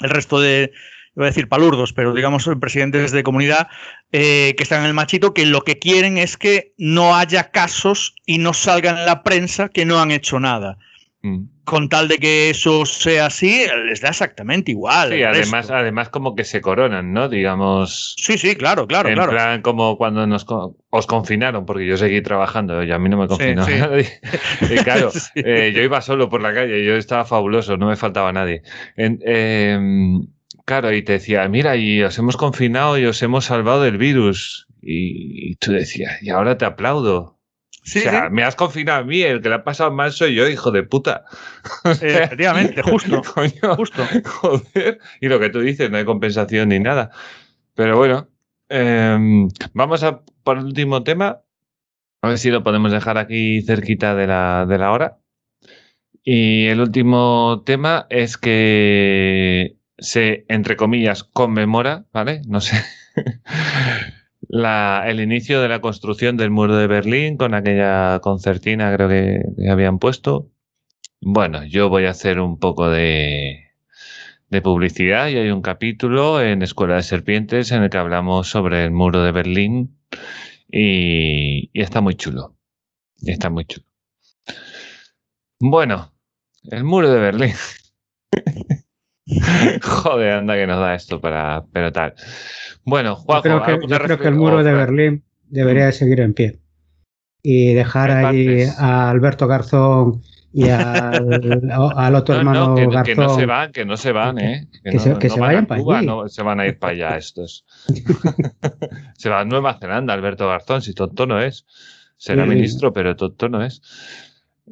[0.00, 0.72] el resto de,
[1.16, 3.68] iba a decir palurdos, pero digamos presidentes de comunidad
[4.12, 8.14] eh, que están en el machito, que lo que quieren es que no haya casos
[8.26, 10.76] y no salgan en la prensa que no han hecho nada.
[11.22, 11.48] Mm.
[11.64, 15.10] Con tal de que eso sea así, les da exactamente igual.
[15.10, 17.28] Sí, además, además como que se coronan, ¿no?
[17.28, 18.14] Digamos.
[18.16, 20.46] Sí, sí, claro, claro, en plan como cuando nos
[20.90, 24.06] os confinaron, porque yo seguí trabajando y a mí no me confinó nadie.
[24.70, 28.32] y claro, eh, yo iba solo por la calle, yo estaba fabuloso, no me faltaba
[28.32, 28.62] nadie.
[28.96, 30.22] En, em,
[30.66, 34.66] Claro, y te decía, mira, y os hemos confinado y os hemos salvado del virus.
[34.82, 37.38] Y, tú decías, y ahora te aplaudo.
[37.84, 40.34] Sí, o sea, me has confinado a mí, el que le ha pasado mal soy
[40.34, 41.24] yo, hijo de puta.
[41.84, 43.22] efectivamente, justo.
[43.76, 44.04] justo.
[44.24, 44.98] Joder.
[45.20, 47.12] Y lo que tú dices, no hay compensación ni nada.
[47.74, 48.28] Pero bueno,
[48.68, 51.42] em, vamos a por el último tema.
[52.22, 55.18] A ver si lo podemos dejar aquí cerquita de la, de la hora.
[56.24, 62.42] Y el último tema es que se, entre comillas, conmemora, ¿vale?
[62.46, 62.76] No sé.
[64.48, 69.98] el inicio de la construcción del muro de Berlín con aquella concertina, creo que, habían
[69.98, 70.50] puesto.
[71.20, 73.72] Bueno, yo voy a hacer un poco de,
[74.50, 78.84] de publicidad y hay un capítulo en Escuela de Serpientes en el que hablamos sobre
[78.84, 79.98] el muro de Berlín
[80.70, 82.54] y, y está muy chulo.
[83.24, 83.86] Está muy chulo.
[85.58, 86.12] Bueno,
[86.64, 87.54] el muro de Berlín.
[89.82, 91.64] Joder, anda que nos da esto para.
[91.72, 92.14] Pero tal.
[92.84, 96.20] Bueno, Juanjo, yo creo que, yo creo que el muro de Berlín debería de seguir
[96.20, 96.58] en pie.
[97.42, 100.22] Y dejar ahí a Alberto Garzón
[100.52, 103.04] y al, otro hermano Garzón.
[103.04, 104.68] Que no se van, que no se van, ¿eh?
[104.84, 106.06] Que, se, vayan para allí.
[106.06, 107.66] No, se van a ir para allá estos.
[109.16, 111.66] se va a Nueva Zelanda, Alberto Garzón, si tonto no es.
[112.16, 113.82] Será ministro, pero tonto no es.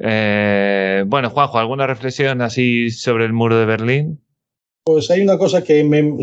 [0.00, 4.23] Eh, bueno, Juanjo, ¿alguna reflexión así sobre el muro de Berlín?
[4.84, 6.14] Pues hay una cosa que me.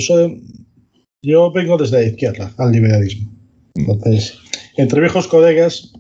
[1.24, 3.32] yo vengo desde la izquierda al liberalismo.
[3.74, 4.38] Entonces,
[4.78, 5.91] entre viejos colegas,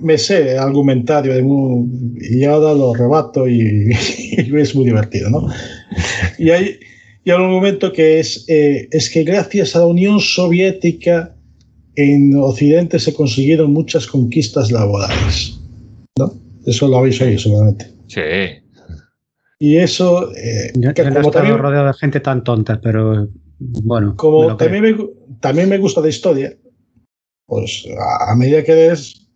[0.00, 1.42] me, sé el argumentario de
[2.30, 5.48] y ahora lo rebato y, es muy divertido, ¿no?
[6.38, 6.78] Y hay,
[7.24, 11.34] y hay un argumento que es, eh, es que gracias a la Unión Soviética
[11.94, 15.58] en Occidente se consiguieron muchas conquistas laborales,
[16.18, 16.34] ¿no?
[16.66, 17.86] Eso lo habéis oído seguramente.
[18.08, 18.20] Sí.
[19.58, 20.32] Y eso.
[20.36, 23.28] Eh, yo, como también, rodeado de gente tan tonta, pero
[23.58, 24.14] bueno.
[24.16, 24.96] Como también me,
[25.40, 26.54] también me gusta la historia,
[27.46, 27.86] pues
[28.28, 29.28] a, medida que des,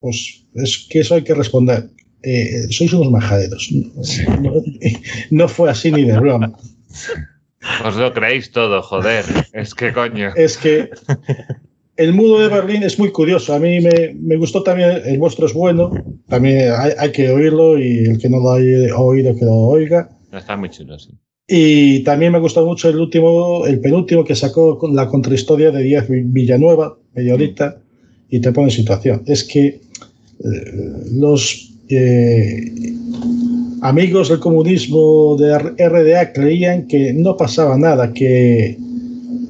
[0.00, 1.88] pues es que eso hay que responder.
[2.22, 3.70] Eh, sois unos majaderos.
[5.30, 6.52] No, fue así ni de broma.
[7.84, 9.24] Os lo creéis todo, joder.
[9.52, 10.32] Es que coño.
[10.34, 10.90] Es que
[11.96, 13.54] el mudo de Berlín es muy curioso.
[13.54, 15.92] A mí me, gustó también, el vuestro es bueno,
[16.30, 20.08] también hay, que oírlo y el que no lo haya oído que lo oiga.
[20.32, 21.10] Está muy chulo, sí.
[21.52, 26.06] Y también me gustó mucho el último, el penúltimo que sacó la contrahistoria de Díaz
[26.08, 27.36] Villanueva, medio
[28.28, 29.22] y te pone en situación.
[29.26, 29.80] Es que eh,
[31.12, 32.72] los eh,
[33.82, 38.78] amigos del comunismo de RDA creían que no pasaba nada, que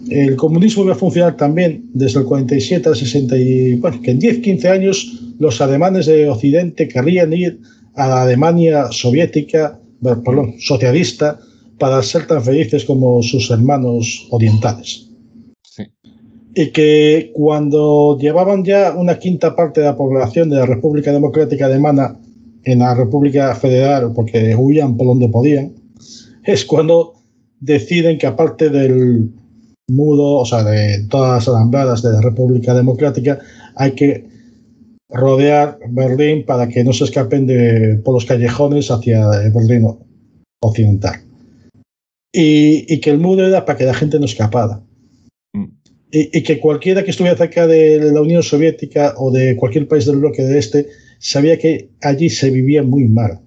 [0.09, 4.19] el comunismo iba a funcionar también desde el 47 al 60 y bueno, que en
[4.19, 7.61] 10, 15 años los alemanes de Occidente querrían ir
[7.97, 11.41] a la Alemania soviética, perdón, socialista,
[11.79, 15.09] para ser tan felices como sus hermanos orientales.
[16.55, 21.67] Y que cuando llevaban ya una quinta parte de la población de la República Democrática
[21.67, 22.17] Alemana
[22.65, 25.73] en la República Federal, porque huían por donde podían,
[26.45, 27.15] es cuando
[27.61, 29.31] deciden que aparte del,
[29.91, 33.39] mudo, o sea, de todas las alambradas de la República Democrática,
[33.77, 34.29] hay que
[35.13, 39.87] rodear Berlín para que no se escapen de, por los callejones hacia Berlín
[40.61, 41.23] occidental.
[42.33, 44.81] Y, y, que el muro era para que la gente no escapara.
[45.53, 45.65] Mm.
[46.13, 50.07] Y, y, que cualquiera que estuviera cerca de la Unión Soviética o de cualquier país
[50.07, 50.87] del bloque de este
[51.19, 53.41] sabía que allí se vivía muy mal,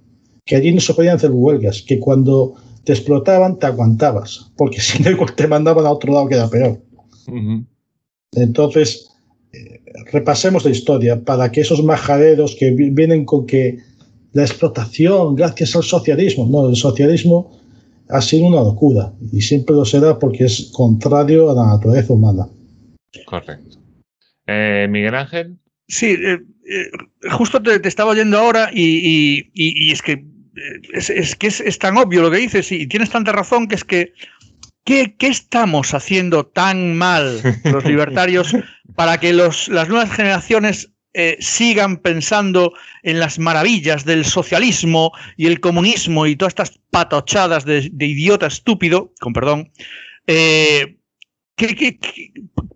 [0.46, 5.02] que allí no se podían hacer huelgas, que cuando te explotaban te aguantabas, porque si
[5.02, 6.82] no te mandaban a otro lado que era peor.
[7.28, 7.66] Uh -huh.
[8.34, 9.13] Entonces,
[10.12, 13.80] repasemos la historia para que esos majaderos que vienen con que
[14.34, 17.52] la explotación gracias al socialismo, no, el socialismo
[18.10, 22.48] ha sido una locura y siempre lo será porque es contrario a la naturaleza humana.
[23.26, 23.78] Correcto.
[24.48, 25.58] Eh, Miguel Ángel.
[25.88, 26.40] Sí, eh,
[26.70, 30.26] eh, justo te, te, estaba oyendo ahora y, y, y, y es que,
[30.94, 33.76] es, es que es, es, tan obvio lo que dices y tienes tanta razón que
[33.76, 34.14] es que
[34.86, 38.56] ¿Qué, ¿Qué, estamos haciendo tan mal los libertarios
[38.96, 42.74] para que los, las nuevas generaciones eh, sigan pensando
[43.04, 48.48] en las maravillas del socialismo y el comunismo y todas estas patochadas de, de idiota
[48.48, 49.72] estúpido, con perdón?
[50.28, 50.98] Eh,
[51.56, 52.00] ¿qué, qué,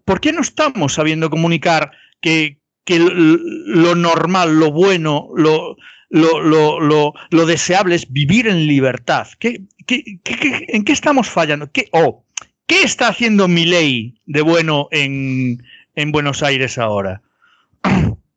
[0.05, 1.91] por qué no estamos sabiendo comunicar
[2.21, 5.75] que, que lo normal, lo bueno, lo,
[6.09, 9.27] lo, lo, lo, lo deseable es vivir en libertad.
[9.39, 11.71] ¿Qué, qué, qué, en qué estamos fallando?
[11.71, 12.23] ¿Qué, oh,
[12.67, 15.63] ¿Qué está haciendo Milei de bueno en,
[15.95, 17.21] en Buenos Aires ahora?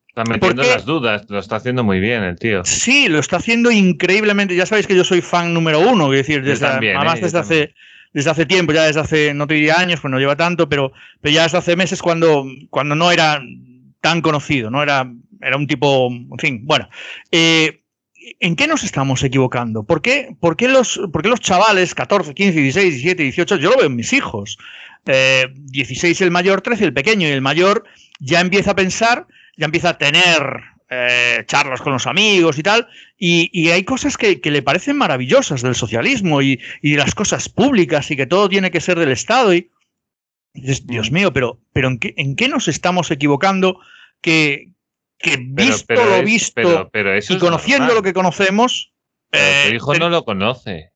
[0.09, 2.65] Está metiendo las dudas, lo está haciendo muy bien el tío.
[2.65, 4.57] Sí, lo está haciendo increíblemente.
[4.57, 7.39] Ya sabéis que yo soy fan número uno, es decir, desde, también, además eh, desde
[7.39, 7.75] hace
[8.13, 10.93] desde hace tiempo, ya desde hace, no te diría años, pues no lleva tanto, pero,
[11.21, 13.41] pero ya desde hace meses cuando, cuando no era
[14.01, 16.89] tan conocido, no era, era un tipo, en fin, bueno.
[17.31, 17.83] Eh,
[18.39, 19.85] ¿En qué nos estamos equivocando?
[19.85, 23.71] ¿Por qué, por, qué los, ¿Por qué los chavales, 14, 15, 16, 17, 18, yo
[23.71, 24.59] lo veo en mis hijos,
[25.07, 27.85] eh, 16 el mayor, 13 el pequeño, y el mayor
[28.19, 30.43] ya empieza a pensar, ya empieza a tener
[30.91, 34.99] eh, charlas con los amigos y tal, y, y hay cosas que, que, le parecen
[34.99, 39.13] maravillosas del socialismo y, y, las cosas públicas y que todo tiene que ser del
[39.13, 39.55] Estado.
[39.55, 39.71] Y
[40.53, 43.81] dices, Dios mío, pero, pero ¿en, qué, ¿en qué nos estamos equivocando
[44.21, 44.70] que,
[45.21, 47.97] que visto pero, pero lo es, visto pero, pero eso y conociendo normal.
[47.97, 48.93] lo que conocemos.
[49.33, 50.93] Eh, tu hijo no lo conoce.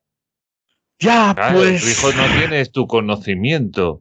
[0.98, 1.82] Ya, claro, pues.
[1.82, 4.00] Tu hijo no tiene tu conocimiento.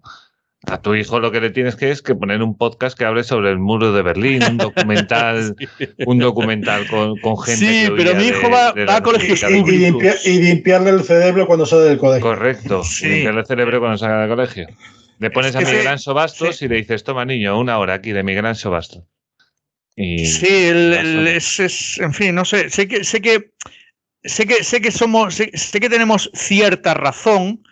[0.65, 3.26] A tu hijo lo que le tienes que es que poner un podcast que hable
[3.26, 5.89] sobre el muro de Berlín, un documental, sí.
[6.05, 7.65] un documental con, con gente.
[7.65, 10.39] Sí, que pero mi hijo de, va, de va a colegios y, y, limpiar, y,
[10.39, 12.21] limpiarle el cerebro cuando sale del colegio.
[12.21, 13.09] Correcto, sí.
[13.09, 14.67] limpiarle el cerebro cuando salga del colegio.
[15.19, 16.65] Le pones es que a Miguel Anso Bastos sí.
[16.65, 19.03] y le dices, toma niño, una hora aquí de Miguel Anso Bastos.
[19.95, 23.51] Y sí, el, el, es, es, en fin, no sé, sé que, sé que,
[24.23, 27.63] sé que, sé que somos, sé, sé, que tenemos cierta razón,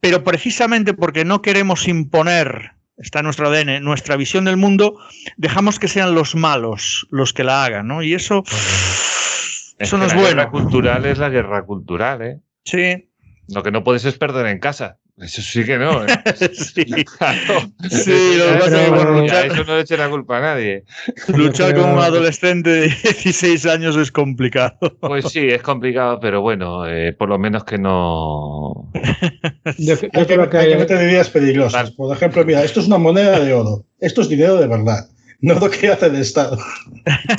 [0.00, 4.98] pero precisamente porque no queremos imponer, está en nuestro ADN, nuestra visión del mundo,
[5.36, 8.02] dejamos que sean los malos los que la hagan, ¿no?
[8.02, 10.36] Y eso, es eso no es la bueno.
[10.36, 12.40] La guerra cultural es la guerra cultural, ¿eh?
[12.64, 13.08] Sí.
[13.48, 14.98] Lo que no puedes es perder en casa.
[15.18, 16.04] Eso sí que no.
[16.04, 16.08] ¿eh?
[16.52, 16.84] sí,
[17.18, 17.70] claro.
[17.90, 20.40] sí lo que pasa es que bueno, luchar, eso no le eche la culpa a
[20.40, 20.84] nadie.
[21.28, 24.78] Luchar con un adolescente de 16 años es complicado.
[25.00, 28.90] Pues sí, es complicado, pero bueno, eh, por lo menos que no.
[29.78, 31.90] yo, yo creo que hay que meter ideas peligrosas.
[31.92, 33.84] Por ejemplo, mira, esto es una moneda de oro.
[34.00, 35.08] Esto es dinero de verdad.
[35.40, 36.56] No lo que hace el Estado.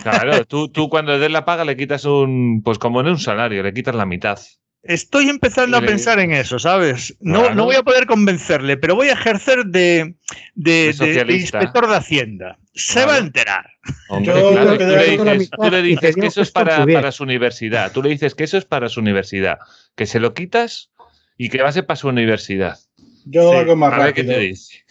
[0.03, 3.17] Claro, tú, tú cuando le des la paga le quitas un, pues como en un
[3.17, 4.37] salario, le quitas la mitad.
[4.83, 7.15] Estoy empezando a pensar en eso, ¿sabes?
[7.21, 10.15] No, no voy a poder convencerle, pero voy a ejercer de,
[10.55, 12.59] de, de, de inspector de Hacienda.
[12.73, 13.07] Se claro.
[13.07, 13.65] va a enterar.
[14.09, 17.23] Hombre, Yo claro, tú, le dices, tú, le dices, que eso es para, para, su
[17.23, 17.93] universidad.
[17.93, 19.59] Tú le dices que eso es para su universidad.
[19.95, 20.91] Que se lo quitas
[21.37, 22.77] y que va a ser para su universidad.
[23.25, 24.05] Yo lo hago más a rápido.
[24.05, 24.83] Ver qué te dice.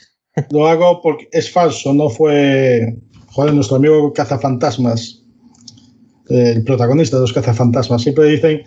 [0.51, 2.97] Lo hago porque es falso, no fue.
[3.26, 5.22] Joder, nuestro amigo cazafantasmas,
[6.30, 8.62] el protagonista de los cazafantasmas, siempre dicen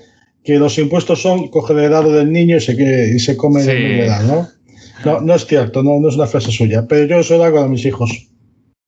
[0.46, 2.74] que los impuestos son coge el helado del niño y se,
[3.16, 3.72] y se come sí.
[3.72, 4.48] el helado, ¿no?
[5.04, 5.22] ¿no?
[5.22, 7.68] No es cierto, no, no es una frase suya, pero yo eso lo hago a
[7.68, 8.12] mis hijos.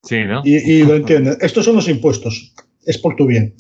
[0.04, 0.42] Sí, ¿no?
[0.46, 1.36] Y, y lo entienden.
[1.42, 2.54] Estos son los impuestos,
[2.86, 3.56] es por tu bien.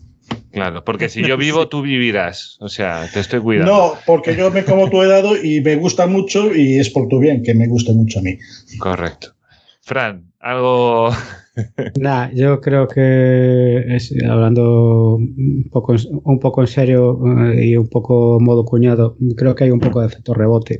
[0.51, 2.57] Claro, porque si yo vivo, tú vivirás.
[2.59, 3.71] O sea, te estoy cuidando.
[3.71, 7.19] No, porque yo me como tu helado y me gusta mucho y es por tu
[7.19, 8.37] bien que me guste mucho a mí.
[8.79, 9.33] Correcto.
[9.81, 11.11] Fran, algo
[11.99, 17.87] Nah, yo creo que es, hablando un poco, un poco en serio uh, y un
[17.87, 20.79] poco modo cuñado, creo que hay un poco de efecto rebote.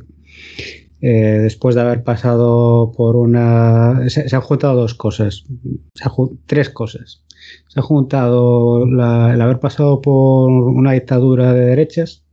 [1.00, 4.08] Eh, después de haber pasado por una...
[4.08, 5.44] Se, han juntado dos cosas,
[6.46, 7.22] tres cosas.
[7.68, 12.24] Se ha juntado el haber pasado por una dictadura de derechas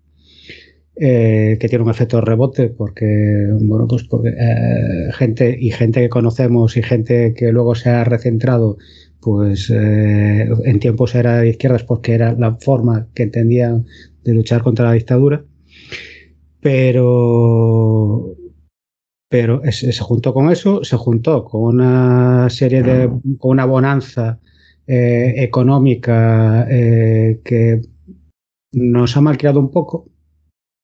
[0.98, 6.08] eh, que tiene un efecto rebote porque, bueno, pues porque eh, gente y gente que
[6.08, 8.78] conocemos y gente que luego se ha recentrado,
[9.20, 13.86] pues eh, en tiempos era de izquierdas porque era la forma que entendían
[14.24, 15.44] de luchar contra la dictadura.
[16.62, 18.34] Pero,
[19.30, 24.40] pero se juntó con eso, se juntó con una serie de, con una bonanza
[24.88, 27.82] económica que
[28.72, 30.15] nos ha malcriado un poco.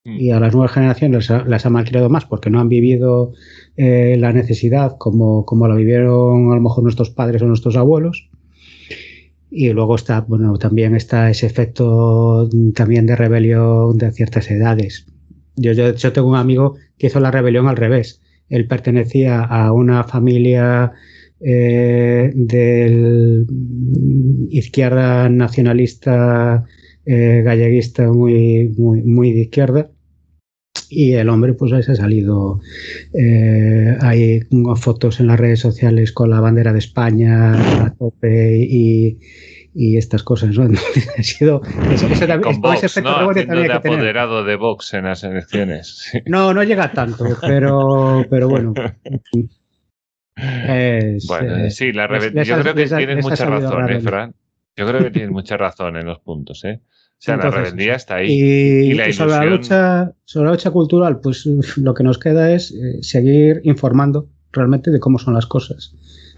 [0.04, 3.34] Y a las nuevas generaciones las ha malcriado más porque no han vivido
[3.78, 8.30] eh, la necesidad como, como la vivieron a lo mejor nuestros padres o nuestros abuelos.
[9.52, 15.06] Y luego está, bueno, también está ese efecto también de rebelión de ciertas edades.
[15.56, 18.22] Yo, yo, yo tengo un amigo que hizo la rebelión al revés.
[18.50, 20.94] Él pertenecía a una familia
[21.42, 23.46] eh, de
[24.50, 26.66] izquierda nacionalista
[27.06, 29.91] eh, galleguista muy, muy, muy de izquierda.
[30.94, 32.60] Y el hombre, pues ahí se ha salido.
[33.14, 34.42] Eh, hay
[34.76, 39.18] fotos en las redes sociales con la bandera de España a tope y,
[39.74, 40.66] y estas cosas, ¿no?
[41.18, 41.62] ha sido
[41.92, 43.30] ese, ese, con Vox, ese ¿no?
[43.30, 46.12] Haciendo de apoderado de Vox en las elecciones.
[46.26, 48.74] No, no llega tanto, pero, pero bueno.
[50.36, 52.08] Es, bueno, eh, sí, la
[52.44, 54.34] yo creo que tienes mucha razón, ¿eh, Fran?
[54.76, 56.82] Yo creo que tienes mucha razón en los puntos, ¿eh?
[57.22, 58.32] O sea, la rebeldía está ahí.
[58.32, 61.46] Y, sobre, la lucha, sobre la lucha cultural, pues
[61.78, 65.94] lo que nos queda es eh, seguir informando realmente de cómo son las cosas.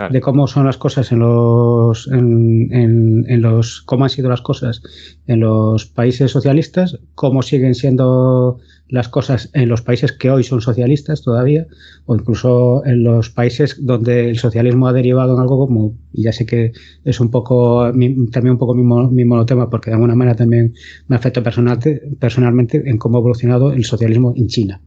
[0.10, 4.42] De cómo son las cosas en los, en, en, en, los, cómo han sido las
[4.42, 4.82] cosas
[5.28, 8.60] en los países socialistas, cómo siguen siendo
[8.94, 11.66] las cosas en los países que hoy son socialistas todavía,
[12.06, 16.32] o incluso en los países donde el socialismo ha derivado en algo como, y ya
[16.32, 16.74] sé que
[17.04, 20.74] es un poco, también un poco mi, mi monotema, porque de alguna manera también
[21.08, 21.80] me afecta personal,
[22.20, 24.82] personalmente en cómo ha evolucionado el socialismo en China.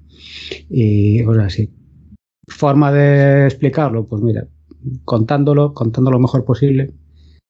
[0.70, 1.70] Y, o sea, sí.
[2.48, 4.46] Forma de explicarlo, pues mira,
[5.04, 6.94] contándolo, contándolo lo mejor posible,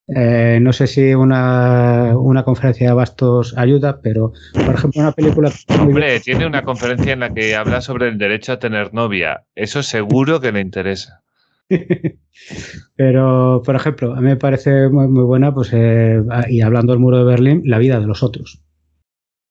[0.08, 5.50] eh, no sé si una, una, conferencia de bastos ayuda, pero por ejemplo una película...
[5.80, 9.46] Hombre, tiene una conferencia en la que habla sobre el derecho a tener novia.
[9.56, 11.24] Eso seguro que le interesa.
[12.96, 17.00] pero, por ejemplo, a mí me parece muy, muy buena, pues, eh, y hablando del
[17.00, 18.62] muro de Berlín, la vida de los otros.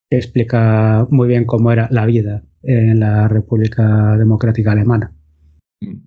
[0.08, 5.12] explica muy bien cómo era la vida en la República Democrática Alemana.
[5.80, 6.05] Mm.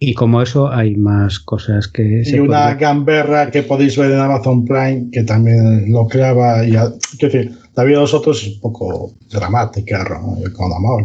[0.00, 2.22] Y como eso hay más cosas que...
[2.24, 6.64] Y una gamberra que podéis ver en Amazon Prime que también lo creaba.
[6.64, 10.06] Y, quiero decir, la vida de los otros es un poco dramática,
[10.54, 11.04] con amor.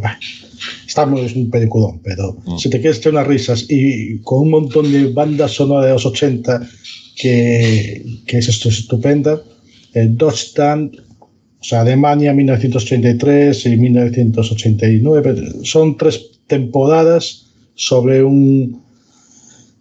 [0.87, 2.57] Está muy, es un peliculón, pero mm.
[2.57, 6.05] si te quieres echar unas risas y con un montón de bandas sonoras de los
[6.05, 6.61] 80
[7.15, 9.41] que, que es esto es estupenda,
[9.93, 10.99] el Deutschland,
[11.59, 18.82] o sea, Alemania 1983 y 1989, son tres temporadas sobre un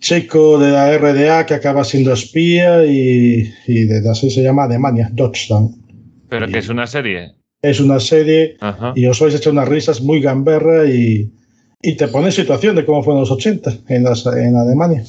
[0.03, 5.09] checo de la RDA que acaba siendo espía y, y desde así se llama Alemania,
[5.12, 5.76] Deutschland.
[6.28, 7.32] Pero que es una serie.
[7.62, 8.57] Es una serie
[8.96, 11.30] y os vais a echar unas risas muy gamberra y,
[11.80, 15.05] y te pone en situación de cómo fueron los 80 en, las, en Alemania.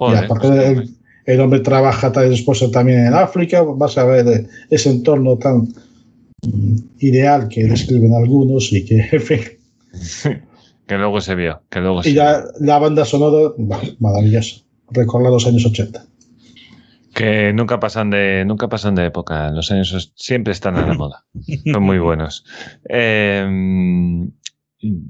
[0.00, 0.90] y aparte el,
[1.26, 5.68] el, hombre trabaja después también en África, vas a ver ese entorno tan
[6.42, 9.40] mm, ideal que describen algunos y que, en fin.
[10.86, 11.62] Que luego se vio.
[11.70, 13.52] Que luego y ya la banda sonora,
[13.98, 14.56] maravillosa.
[14.90, 16.04] Recorda los años 80.
[17.14, 19.50] Que nunca pasan de, nunca pasan de época.
[19.50, 21.24] Los años siempre están a la moda.
[21.72, 22.44] Son muy buenos.
[22.88, 23.46] Eh,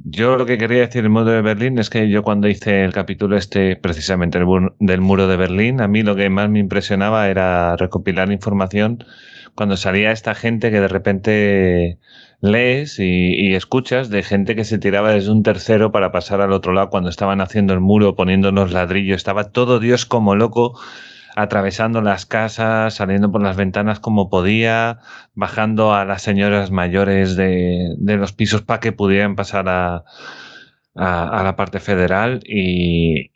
[0.05, 2.93] yo lo que quería decir del muro de Berlín es que yo cuando hice el
[2.93, 4.39] capítulo este, precisamente
[4.79, 9.05] del muro de Berlín, a mí lo que más me impresionaba era recopilar información
[9.57, 11.99] cuando salía esta gente que de repente
[12.45, 16.73] lees y, escuchas de gente que se tiraba desde un tercero para pasar al otro
[16.73, 19.17] lado cuando estaban haciendo el muro, poniéndonos ladrillos.
[19.17, 20.79] Estaba todo Dios como loco,
[21.37, 25.01] atravesando las casas, saliendo por las ventanas como podía,
[25.35, 30.05] bajando a las señoras mayores de, los pisos para que pudieran pasar a,
[30.95, 33.31] a, la parte federal y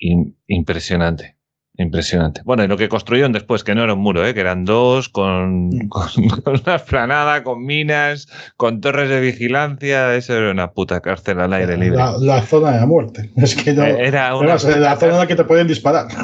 [0.47, 1.38] impresionante.
[1.81, 2.43] Impresionante.
[2.45, 4.35] Bueno, y lo que construyeron después, que no era un muro, ¿eh?
[4.35, 5.89] que eran dos, con, mm.
[6.43, 8.27] con, una esplanada, con minas,
[8.57, 11.99] con torres de vigilancia, eso era una puta cárcel al aire libre.
[12.19, 13.31] La, zona de la muerte.
[13.37, 16.09] Es que no, eh, era una la zona en la que te pueden disparar.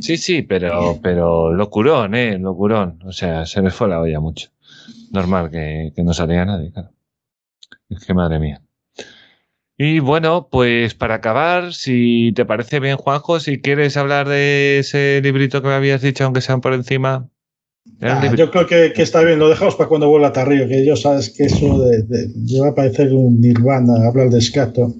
[0.00, 2.38] Sí, sí, pero, pero locurón, ¿eh?
[2.38, 3.00] Locurón.
[3.04, 4.48] O sea, se me fue la olla mucho.
[5.10, 6.90] Normal que, que no salía nadie, claro.
[7.90, 8.62] Es que madre mía.
[9.80, 15.20] Y bueno, pues para acabar, si te parece bien, Juanjo, si quieres hablar de ese
[15.22, 17.28] librito que me habías dicho, aunque sean por encima.
[18.02, 20.96] Ah, yo creo que, está bien, lo dejamos para cuando vuelva a Tarrío, que yo
[20.96, 22.04] sabes que eso de,
[22.60, 24.92] va a parecer un nirvana hablar de escato.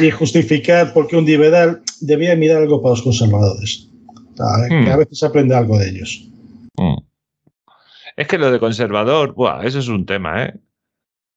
[0.00, 3.88] Y justificar por qué un Divedal debía mirar algo para los conservadores.
[4.36, 4.88] Hmm.
[4.88, 6.28] a veces aprende algo de ellos.
[6.76, 6.98] Hmm.
[8.16, 9.34] Es que lo de conservador,
[9.64, 10.54] eso es un tema, ¿eh?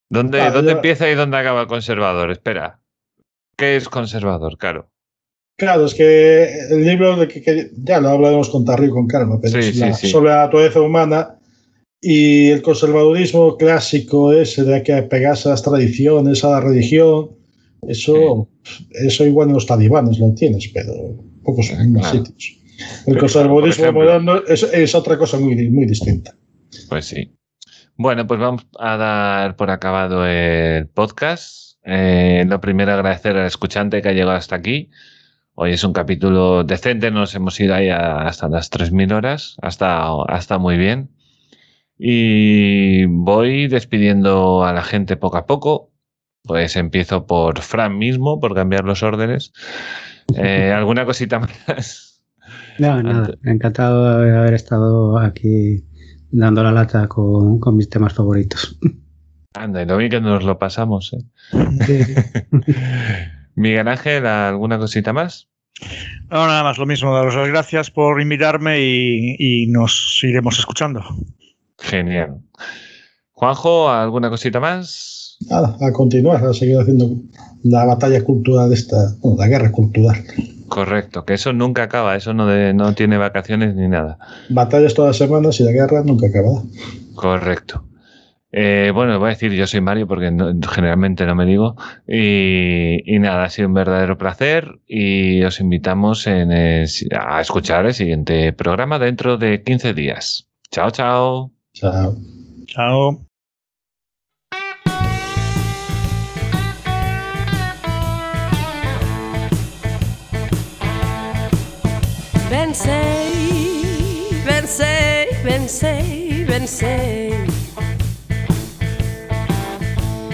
[0.09, 0.39] ¿Dónde,
[0.71, 2.31] empieza y dónde acaba el conservador?
[2.31, 2.79] Espera.
[3.57, 4.89] ¿Qué es conservador, Claro.
[5.57, 9.59] Claro, es que el libro de que, ya lo hablaremos con Tarry con calma, pero
[9.63, 11.39] sobre la naturaleza humana
[11.99, 17.31] y el conservadurismo clásico ese de que pegarse a las tradiciones, a la religión,
[17.87, 18.47] eso,
[18.91, 20.93] eso igual en los talibanes lo tienes, pero
[21.43, 22.57] pocos más sitios.
[23.07, 26.35] El conservadurismo moderno es, otra cosa muy, muy distinta.
[26.89, 27.31] Pues sí.
[27.99, 31.79] Bueno, pues vamos a dar por acabado el podcast.
[31.83, 34.91] Eh, lo primero, agradecer al escuchante que ha llegado hasta aquí.
[35.55, 40.59] Hoy es un capítulo decente, nos hemos ido ahí hasta las 3.000 horas, hasta, hasta
[40.59, 41.09] muy bien.
[41.97, 45.91] Y voy despidiendo a la gente poco a poco.
[46.43, 49.53] Pues empiezo por Fran mismo, por cambiar los órdenes.
[50.35, 52.23] Eh, ¿Alguna cosita más?
[52.77, 53.33] No, nada.
[53.43, 55.86] Encantado de haber estado aquí
[56.31, 58.77] dando la lata con, mis temas favoritos.
[59.53, 61.13] Anda, y lo bien que nos lo pasamos.
[61.13, 61.23] ¿eh?
[63.55, 65.47] Miguel Ángel, ¿alguna cosita más?
[66.29, 67.13] No, nada más, lo mismo.
[67.13, 71.01] Daros las gracias por invitarme y, nos iremos escuchando.
[71.79, 72.41] Genial.
[73.31, 75.37] Juanjo, ¿alguna cosita más?
[75.49, 77.15] Nada, a continuar, a seguir haciendo
[77.63, 80.23] la batalla cultural de esta, bueno, la guerra cultural.
[80.67, 84.17] Correcto, que eso nunca acaba, eso no, no tiene vacaciones ni nada.
[84.49, 86.63] Batallas todas las semanas y la guerra nunca acaba.
[87.15, 87.83] Correcto.
[88.51, 90.31] Eh, bueno, voy a decir yo soy Mario porque
[90.71, 91.75] generalmente no me digo.
[92.07, 98.99] Y, nada, ha sido un verdadero placer y os invitamos a escuchar el siguiente programa
[98.99, 100.47] dentro de 15 días.
[100.71, 101.51] Chao, chao.
[101.73, 102.15] Chao.
[102.65, 103.26] Chao.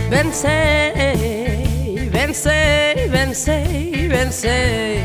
[0.09, 5.03] Vencei, vencei, vencei, vencei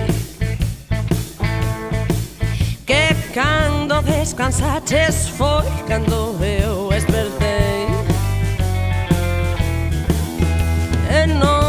[2.85, 7.87] Que cando descansaches foi cando eu espertei
[11.11, 11.68] E non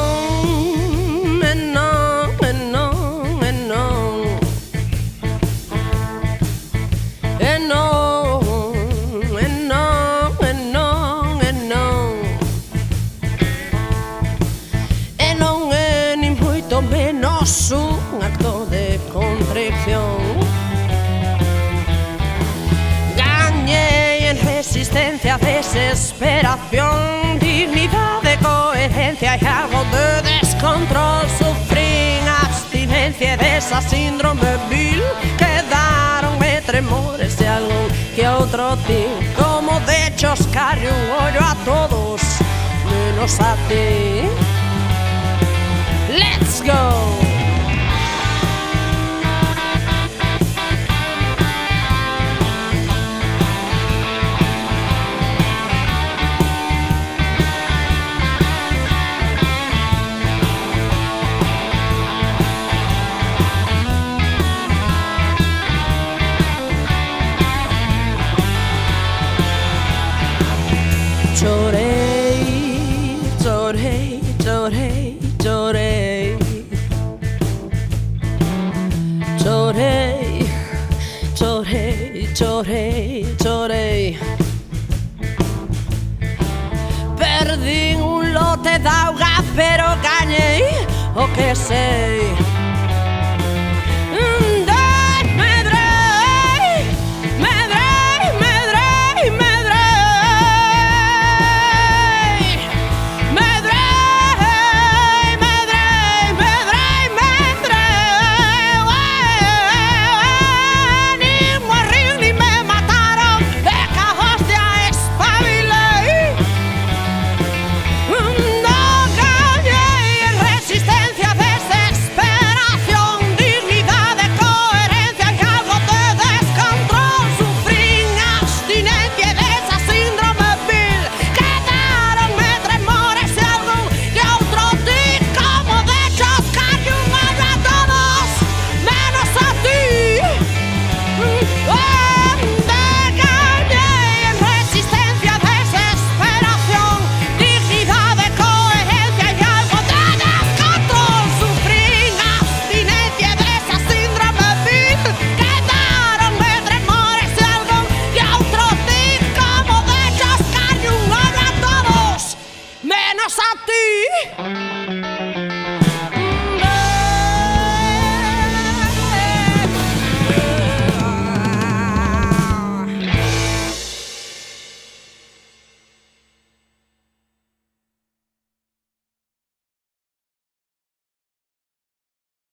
[25.37, 31.27] desesperación, dignidad de coherencia y algo de descontrol.
[31.37, 35.01] Sufrí abstinencia de esa síndrome vil.
[35.37, 39.05] Quedaronme tremores de algo que otro ti.
[39.35, 42.21] Como de hecho hoyo a todos,
[42.85, 44.48] menos a ti.